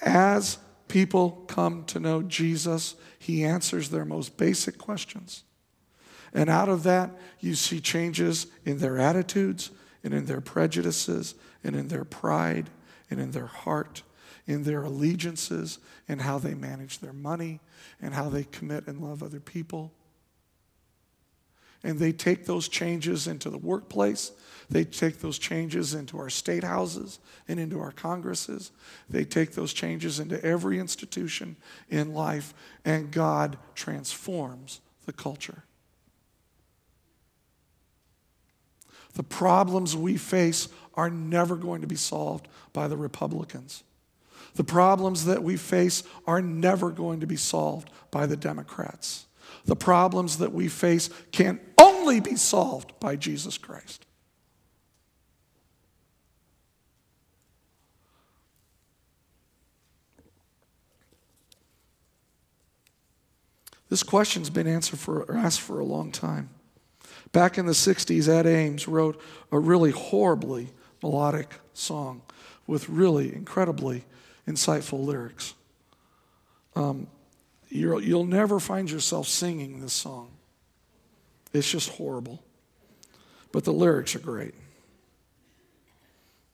As 0.00 0.58
people 0.88 1.44
come 1.46 1.84
to 1.84 2.00
know 2.00 2.22
Jesus, 2.22 2.94
he 3.18 3.44
answers 3.44 3.90
their 3.90 4.04
most 4.04 4.36
basic 4.36 4.78
questions. 4.78 5.44
And 6.32 6.50
out 6.50 6.68
of 6.68 6.82
that, 6.82 7.10
you 7.40 7.54
see 7.54 7.80
changes 7.80 8.46
in 8.64 8.78
their 8.78 8.98
attitudes 8.98 9.70
and 10.04 10.12
in 10.12 10.26
their 10.26 10.40
prejudices 10.40 11.34
and 11.64 11.74
in 11.74 11.88
their 11.88 12.04
pride 12.04 12.70
and 13.10 13.20
in 13.20 13.30
their 13.30 13.46
heart, 13.46 14.02
in 14.46 14.64
their 14.64 14.82
allegiances, 14.82 15.78
and 16.08 16.22
how 16.22 16.38
they 16.38 16.54
manage 16.54 16.98
their 16.98 17.12
money, 17.12 17.60
and 18.00 18.14
how 18.14 18.28
they 18.28 18.44
commit 18.44 18.86
and 18.86 19.00
love 19.00 19.22
other 19.22 19.40
people. 19.40 19.92
And 21.84 21.98
they 21.98 22.12
take 22.12 22.44
those 22.44 22.68
changes 22.68 23.26
into 23.26 23.50
the 23.50 23.58
workplace. 23.58 24.32
They 24.68 24.84
take 24.84 25.20
those 25.20 25.38
changes 25.38 25.94
into 25.94 26.18
our 26.18 26.28
state 26.28 26.64
houses 26.64 27.20
and 27.46 27.58
into 27.58 27.80
our 27.80 27.92
congresses. 27.92 28.72
They 29.08 29.24
take 29.24 29.52
those 29.52 29.72
changes 29.72 30.20
into 30.20 30.42
every 30.44 30.78
institution 30.78 31.56
in 31.88 32.12
life, 32.12 32.52
and 32.84 33.10
God 33.10 33.58
transforms 33.74 34.80
the 35.06 35.12
culture. 35.12 35.64
The 39.14 39.22
problems 39.22 39.96
we 39.96 40.16
face 40.16 40.68
are 40.94 41.10
never 41.10 41.56
going 41.56 41.80
to 41.80 41.86
be 41.86 41.96
solved 41.96 42.48
by 42.72 42.88
the 42.88 42.96
Republicans. 42.96 43.82
The 44.54 44.64
problems 44.64 45.24
that 45.26 45.42
we 45.42 45.56
face 45.56 46.02
are 46.26 46.42
never 46.42 46.90
going 46.90 47.20
to 47.20 47.26
be 47.26 47.36
solved 47.36 47.90
by 48.10 48.26
the 48.26 48.36
Democrats. 48.36 49.26
The 49.64 49.76
problems 49.76 50.38
that 50.38 50.52
we 50.52 50.68
face 50.68 51.10
can 51.32 51.60
only 52.08 52.20
be 52.20 52.36
solved 52.36 52.98
by 53.00 53.16
Jesus 53.16 53.58
Christ. 53.58 54.06
This 63.90 64.02
question's 64.02 64.48
been 64.48 64.66
answered 64.66 64.98
for, 64.98 65.24
or 65.24 65.36
asked 65.36 65.60
for 65.60 65.80
a 65.80 65.84
long 65.84 66.10
time. 66.10 66.48
Back 67.32 67.58
in 67.58 67.66
the 67.66 67.72
60s, 67.72 68.26
Ed 68.26 68.46
Ames 68.46 68.88
wrote 68.88 69.20
a 69.52 69.58
really 69.58 69.90
horribly 69.90 70.70
melodic 71.02 71.56
song 71.74 72.22
with 72.66 72.88
really 72.88 73.34
incredibly 73.34 74.04
insightful 74.46 75.04
lyrics. 75.04 75.52
Um, 76.74 77.06
you'll, 77.68 78.02
you'll 78.02 78.24
never 78.24 78.58
find 78.58 78.90
yourself 78.90 79.28
singing 79.28 79.82
this 79.82 79.92
song. 79.92 80.37
It's 81.52 81.70
just 81.70 81.90
horrible. 81.90 82.42
But 83.52 83.64
the 83.64 83.72
lyrics 83.72 84.14
are 84.14 84.20
great 84.20 84.54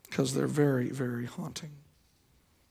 because 0.09 0.33
they're 0.33 0.47
very, 0.47 0.91
very 0.91 1.27
haunting. 1.27 1.73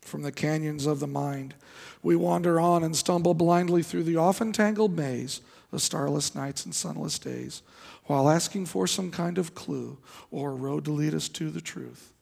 From 0.02 0.22
the 0.22 0.32
canyons 0.32 0.86
of 0.86 1.00
the 1.00 1.08
mind, 1.08 1.56
we 2.02 2.16
wander 2.16 2.60
on 2.60 2.84
and 2.84 2.96
stumble 2.96 3.34
blindly 3.34 3.84
through 3.84 4.04
the 4.04 4.18
often 4.18 4.54
tangled 4.54 4.96
maze 4.96 5.42
of 5.72 5.82
starless 5.82 6.36
nights 6.36 6.66
and 6.66 6.74
sunless 6.74 7.20
days 7.20 7.62
while 8.06 8.30
asking 8.30 8.66
for 8.66 8.86
some 8.88 9.12
kind 9.12 9.38
of 9.38 9.56
clue 9.56 9.98
or 10.32 10.52
a 10.52 10.56
road 10.56 10.86
to 10.86 10.92
lead 10.92 11.14
us 11.14 11.28
to 11.30 11.50
the 11.50 11.62
truth. 11.62 12.14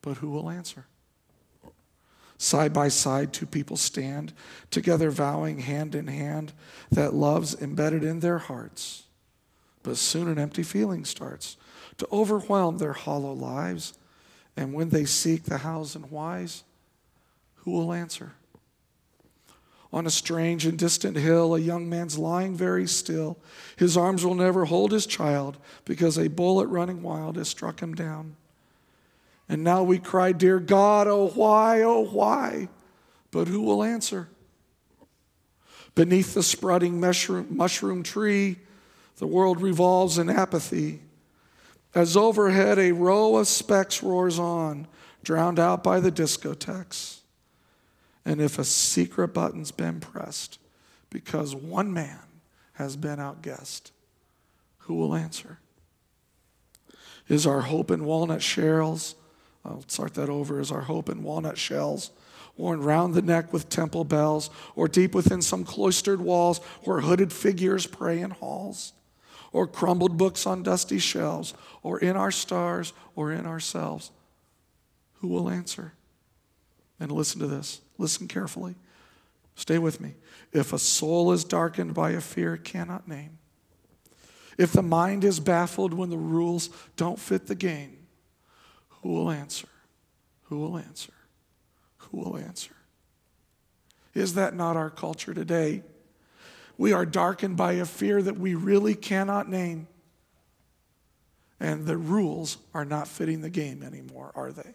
But 0.00 0.18
who 0.18 0.30
will 0.30 0.50
answer? 0.50 0.86
Side 2.38 2.72
by 2.72 2.88
side, 2.88 3.32
two 3.32 3.46
people 3.46 3.76
stand, 3.76 4.32
together 4.70 5.10
vowing 5.10 5.60
hand 5.60 5.94
in 5.94 6.08
hand 6.08 6.52
that 6.90 7.14
love's 7.14 7.54
embedded 7.62 8.02
in 8.02 8.20
their 8.20 8.38
hearts. 8.38 9.04
But 9.82 9.96
soon 9.96 10.28
an 10.28 10.38
empty 10.38 10.62
feeling 10.62 11.04
starts 11.04 11.56
to 11.98 12.08
overwhelm 12.12 12.78
their 12.78 12.92
hollow 12.92 13.32
lives. 13.32 13.94
And 14.56 14.72
when 14.72 14.90
they 14.90 15.04
seek 15.04 15.44
the 15.44 15.58
hows 15.58 15.94
and 15.96 16.10
whys, 16.10 16.62
who 17.56 17.72
will 17.72 17.92
answer? 17.92 18.32
On 19.92 20.06
a 20.06 20.10
strange 20.10 20.64
and 20.64 20.78
distant 20.78 21.16
hill, 21.16 21.54
a 21.54 21.60
young 21.60 21.88
man's 21.88 22.18
lying 22.18 22.56
very 22.56 22.86
still. 22.86 23.38
His 23.76 23.96
arms 23.96 24.24
will 24.24 24.34
never 24.34 24.64
hold 24.64 24.92
his 24.92 25.06
child 25.06 25.58
because 25.84 26.16
a 26.16 26.28
bullet 26.28 26.66
running 26.68 27.02
wild 27.02 27.36
has 27.36 27.48
struck 27.48 27.80
him 27.80 27.94
down. 27.94 28.36
And 29.48 29.62
now 29.62 29.82
we 29.82 29.98
cry, 29.98 30.32
Dear 30.32 30.60
God, 30.60 31.08
oh 31.08 31.28
why, 31.28 31.82
oh 31.82 32.06
why? 32.06 32.68
But 33.30 33.48
who 33.48 33.60
will 33.60 33.82
answer? 33.82 34.28
Beneath 35.94 36.32
the 36.32 36.42
spreading 36.42 36.98
mushroom, 36.98 37.48
mushroom 37.50 38.02
tree, 38.02 38.58
the 39.18 39.26
world 39.26 39.60
revolves 39.60 40.18
in 40.18 40.28
apathy. 40.30 41.00
As 41.94 42.16
overhead 42.16 42.78
a 42.78 42.92
row 42.92 43.36
of 43.36 43.48
specks 43.48 44.02
roars 44.02 44.38
on, 44.38 44.86
drowned 45.22 45.58
out 45.58 45.84
by 45.84 46.00
the 46.00 46.10
discotheques. 46.12 47.20
And 48.24 48.40
if 48.40 48.58
a 48.58 48.64
secret 48.64 49.28
button's 49.28 49.72
been 49.72 50.00
pressed 50.00 50.58
because 51.10 51.54
one 51.54 51.92
man 51.92 52.20
has 52.74 52.96
been 52.96 53.18
outguessed, 53.18 53.90
who 54.78 54.94
will 54.94 55.14
answer? 55.14 55.58
Is 57.28 57.46
our 57.46 57.62
hope 57.62 57.90
in 57.90 58.04
walnut 58.04 58.42
shells? 58.42 59.14
I'll 59.64 59.84
start 59.86 60.14
that 60.14 60.28
over. 60.28 60.60
Is 60.60 60.72
our 60.72 60.80
hope 60.80 61.08
in 61.08 61.22
walnut 61.22 61.58
shells? 61.58 62.10
Worn 62.56 62.82
round 62.82 63.14
the 63.14 63.22
neck 63.22 63.52
with 63.52 63.68
temple 63.68 64.04
bells, 64.04 64.50
or 64.74 64.88
deep 64.88 65.14
within 65.14 65.40
some 65.40 65.64
cloistered 65.64 66.20
walls 66.20 66.58
where 66.84 67.00
hooded 67.00 67.32
figures 67.32 67.86
pray 67.86 68.20
in 68.20 68.30
halls, 68.30 68.92
or 69.52 69.66
crumbled 69.66 70.16
books 70.16 70.46
on 70.46 70.62
dusty 70.62 70.98
shelves, 70.98 71.54
or 71.82 71.98
in 71.98 72.16
our 72.16 72.30
stars, 72.30 72.92
or 73.14 73.32
in 73.32 73.46
ourselves? 73.46 74.10
Who 75.20 75.28
will 75.28 75.48
answer? 75.48 75.92
And 76.98 77.12
listen 77.12 77.40
to 77.40 77.46
this. 77.46 77.80
Listen 77.98 78.28
carefully. 78.28 78.74
Stay 79.54 79.78
with 79.78 80.00
me. 80.00 80.14
If 80.52 80.72
a 80.72 80.78
soul 80.78 81.32
is 81.32 81.44
darkened 81.44 81.94
by 81.94 82.10
a 82.10 82.20
fear 82.20 82.54
it 82.54 82.64
cannot 82.64 83.08
name, 83.08 83.38
if 84.58 84.72
the 84.72 84.82
mind 84.82 85.24
is 85.24 85.40
baffled 85.40 85.94
when 85.94 86.10
the 86.10 86.16
rules 86.16 86.70
don't 86.96 87.18
fit 87.18 87.46
the 87.46 87.54
game, 87.54 87.98
who 89.02 89.10
will 89.10 89.30
answer? 89.30 89.68
Who 90.44 90.58
will 90.58 90.78
answer? 90.78 91.12
Who 91.98 92.18
will 92.18 92.36
answer? 92.36 92.74
Is 94.14 94.34
that 94.34 94.54
not 94.54 94.76
our 94.76 94.90
culture 94.90 95.32
today? 95.32 95.82
We 96.78 96.92
are 96.92 97.06
darkened 97.06 97.56
by 97.56 97.74
a 97.74 97.84
fear 97.84 98.22
that 98.22 98.38
we 98.38 98.54
really 98.54 98.94
cannot 98.94 99.48
name. 99.48 99.86
And 101.60 101.86
the 101.86 101.96
rules 101.96 102.58
are 102.74 102.84
not 102.84 103.06
fitting 103.06 103.40
the 103.40 103.50
game 103.50 103.82
anymore, 103.82 104.32
are 104.34 104.50
they? 104.50 104.74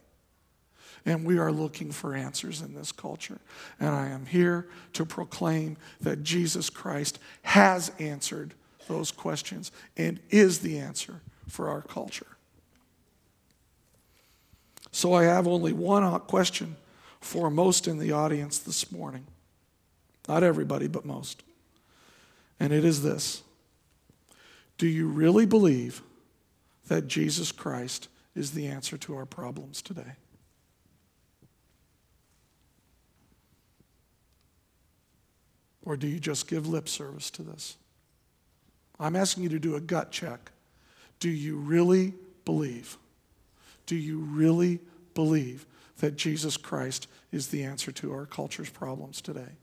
And 1.05 1.25
we 1.25 1.37
are 1.37 1.51
looking 1.51 1.91
for 1.91 2.15
answers 2.15 2.61
in 2.61 2.73
this 2.73 2.91
culture. 2.91 3.39
And 3.79 3.89
I 3.89 4.07
am 4.07 4.25
here 4.25 4.67
to 4.93 5.05
proclaim 5.05 5.77
that 6.01 6.23
Jesus 6.23 6.69
Christ 6.69 7.19
has 7.43 7.91
answered 7.99 8.53
those 8.87 9.11
questions 9.11 9.71
and 9.95 10.19
is 10.29 10.59
the 10.59 10.79
answer 10.79 11.21
for 11.47 11.69
our 11.69 11.81
culture. 11.81 12.27
So 14.91 15.13
I 15.13 15.23
have 15.25 15.47
only 15.47 15.73
one 15.73 16.19
question 16.21 16.77
for 17.19 17.49
most 17.51 17.87
in 17.87 17.99
the 17.99 18.13
audience 18.13 18.59
this 18.59 18.91
morning. 18.91 19.27
Not 20.27 20.43
everybody, 20.43 20.87
but 20.87 21.05
most. 21.05 21.43
And 22.59 22.73
it 22.73 22.83
is 22.83 23.03
this 23.03 23.43
Do 24.77 24.87
you 24.87 25.07
really 25.07 25.45
believe 25.45 26.01
that 26.87 27.07
Jesus 27.07 27.51
Christ 27.51 28.07
is 28.35 28.51
the 28.51 28.67
answer 28.67 28.97
to 28.97 29.15
our 29.15 29.25
problems 29.25 29.81
today? 29.81 30.13
Or 35.83 35.95
do 35.95 36.07
you 36.07 36.19
just 36.19 36.49
give 36.49 36.67
lip 36.67 36.89
service 36.89 37.31
to 37.31 37.43
this? 37.43 37.77
I'm 38.99 39.15
asking 39.15 39.43
you 39.43 39.49
to 39.49 39.59
do 39.59 39.75
a 39.75 39.79
gut 39.79 40.11
check. 40.11 40.51
Do 41.19 41.29
you 41.29 41.55
really 41.55 42.13
believe? 42.43 42.97
Do 43.85 43.95
you 43.95 44.19
really 44.19 44.79
believe 45.13 45.65
that 45.99 46.17
Jesus 46.17 46.57
Christ 46.57 47.07
is 47.31 47.47
the 47.47 47.63
answer 47.63 47.91
to 47.93 48.11
our 48.13 48.25
culture's 48.25 48.69
problems 48.69 49.21
today? 49.21 49.55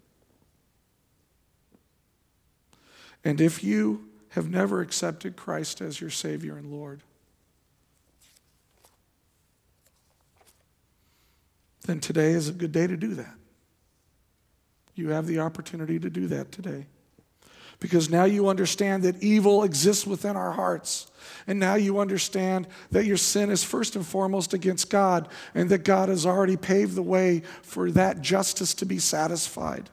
And 3.25 3.41
if 3.41 3.65
you 3.65 4.09
have 4.31 4.51
never 4.51 4.81
accepted 4.81 5.37
Christ 5.37 5.81
as 5.81 6.01
your 6.01 6.11
Savior 6.11 6.57
and 6.57 6.71
Lord, 6.71 7.03
then 11.87 12.01
today 12.01 12.33
is 12.33 12.49
a 12.49 12.53
good 12.53 12.73
day 12.73 12.87
to 12.87 12.97
do 12.97 13.15
that. 13.15 13.35
You 14.95 15.11
have 15.11 15.27
the 15.27 15.41
opportunity 15.41 15.99
to 15.99 16.11
do 16.11 16.27
that 16.29 16.53
today. 16.53 16.87
Because 17.81 18.09
now 18.09 18.25
you 18.25 18.49
understand 18.49 19.03
that 19.03 19.23
evil 19.23 19.65
exists 19.65 20.07
within 20.07 20.37
our 20.37 20.53
hearts. 20.53 21.11
And 21.47 21.59
now 21.59 21.75
you 21.75 21.99
understand 21.99 22.69
that 22.93 23.05
your 23.05 23.17
sin 23.17 23.51
is 23.51 23.65
first 23.65 23.97
and 23.97 24.07
foremost 24.07 24.55
against 24.55 24.91
God, 24.91 25.29
and 25.55 25.69
that 25.71 25.85
God 25.85 26.09
has 26.09 26.25
already 26.25 26.57
paved 26.57 26.95
the 26.95 27.03
way 27.03 27.43
for 27.63 27.91
that 27.91 28.21
justice 28.21 28.75
to 28.75 28.87
be 28.87 28.99
satisfied. 28.99 29.91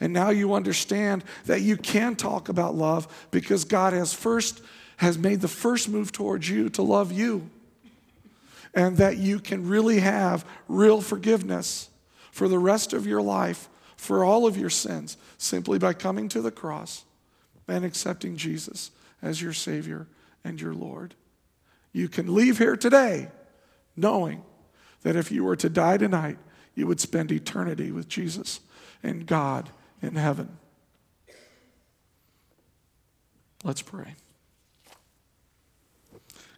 And 0.00 0.12
now 0.12 0.30
you 0.30 0.54
understand 0.54 1.24
that 1.44 1.60
you 1.60 1.76
can 1.76 2.16
talk 2.16 2.48
about 2.48 2.74
love 2.74 3.28
because 3.30 3.64
God 3.64 3.92
has 3.92 4.12
first 4.12 4.62
has 4.96 5.16
made 5.16 5.40
the 5.40 5.48
first 5.48 5.88
move 5.88 6.12
towards 6.12 6.48
you 6.48 6.68
to 6.68 6.82
love 6.82 7.10
you. 7.10 7.48
And 8.74 8.98
that 8.98 9.16
you 9.16 9.40
can 9.40 9.66
really 9.66 10.00
have 10.00 10.44
real 10.68 11.00
forgiveness 11.00 11.88
for 12.30 12.48
the 12.48 12.58
rest 12.58 12.92
of 12.92 13.06
your 13.06 13.22
life 13.22 13.70
for 13.96 14.24
all 14.24 14.46
of 14.46 14.58
your 14.58 14.68
sins 14.70 15.16
simply 15.38 15.78
by 15.78 15.94
coming 15.94 16.28
to 16.28 16.42
the 16.42 16.50
cross 16.50 17.04
and 17.66 17.84
accepting 17.84 18.36
Jesus 18.36 18.90
as 19.22 19.40
your 19.40 19.54
Savior 19.54 20.06
and 20.44 20.60
your 20.60 20.74
Lord. 20.74 21.14
You 21.92 22.08
can 22.08 22.34
leave 22.34 22.58
here 22.58 22.76
today 22.76 23.28
knowing 23.96 24.42
that 25.02 25.16
if 25.16 25.32
you 25.32 25.44
were 25.44 25.56
to 25.56 25.68
die 25.68 25.96
tonight, 25.96 26.38
you 26.74 26.86
would 26.86 27.00
spend 27.00 27.32
eternity 27.32 27.90
with 27.90 28.08
Jesus 28.08 28.60
and 29.02 29.26
God 29.26 29.70
in 30.02 30.16
heaven. 30.16 30.58
Let's 33.64 33.82
pray. 33.82 34.14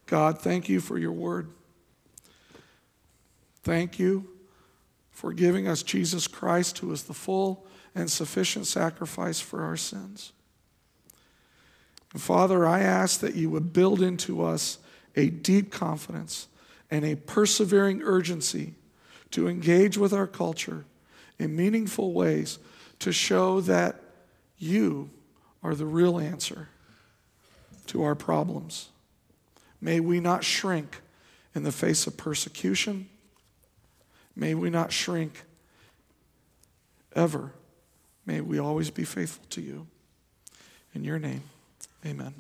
God, 0.07 0.41
thank 0.41 0.69
you 0.69 0.81
for 0.81 0.99
your 0.99 1.13
word. 1.13 1.51
Thank 3.63 3.99
you 3.99 4.29
for 5.11 5.33
giving 5.33 5.69
us 5.69 5.83
Jesus 5.83 6.27
Christ, 6.27 6.79
who 6.79 6.93
is 6.93 7.05
the 7.05 7.15
full 7.15 7.67
and 7.95 8.11
sufficient 8.11 8.67
sacrifice 8.67 9.41
for 9.41 9.63
our 9.63 9.77
sins. 9.77 10.33
And 12.13 12.21
Father, 12.21 12.67
I 12.67 12.81
ask 12.81 13.21
that 13.21 13.35
you 13.35 13.51
would 13.51 13.73
build 13.73 14.03
into 14.03 14.45
us 14.45 14.79
a 15.17 15.31
deep 15.31 15.71
confidence 15.71 16.49
and 16.91 17.05
a 17.05 17.17
persevering 17.17 18.03
urgency 18.03 18.75
to 19.31 19.49
engage 19.49 19.97
with 19.97 20.13
our 20.13 20.27
culture 20.27 20.85
in 21.39 21.57
meaningful 21.57 22.13
ways 22.13 22.59
to 23.03 23.13
show 23.13 23.61
that 23.61 24.01
you 24.59 25.11
are 25.63 25.75
the 25.75 25.87
real 25.87 26.19
answer 26.19 26.69
to 27.87 28.03
our 28.03 28.15
problems. 28.15 28.89
May 29.81 30.01
we 30.01 30.21
not 30.21 30.45
shrink 30.45 31.01
in 31.55 31.63
the 31.63 31.73
face 31.73 32.07
of 32.07 32.17
persecution 32.17 33.09
May 34.35 34.55
we 34.55 34.71
not 34.71 34.93
shrink 34.93 35.45
ever. 37.15 37.53
May 38.25 38.41
we 38.41 38.59
always 38.59 38.91
be 38.91 39.05
faithful 39.05 39.45
to 39.51 39.61
you. 39.61 39.87
In 40.95 41.05
your 41.05 41.19
name, 41.19 41.43
amen. 42.05 42.35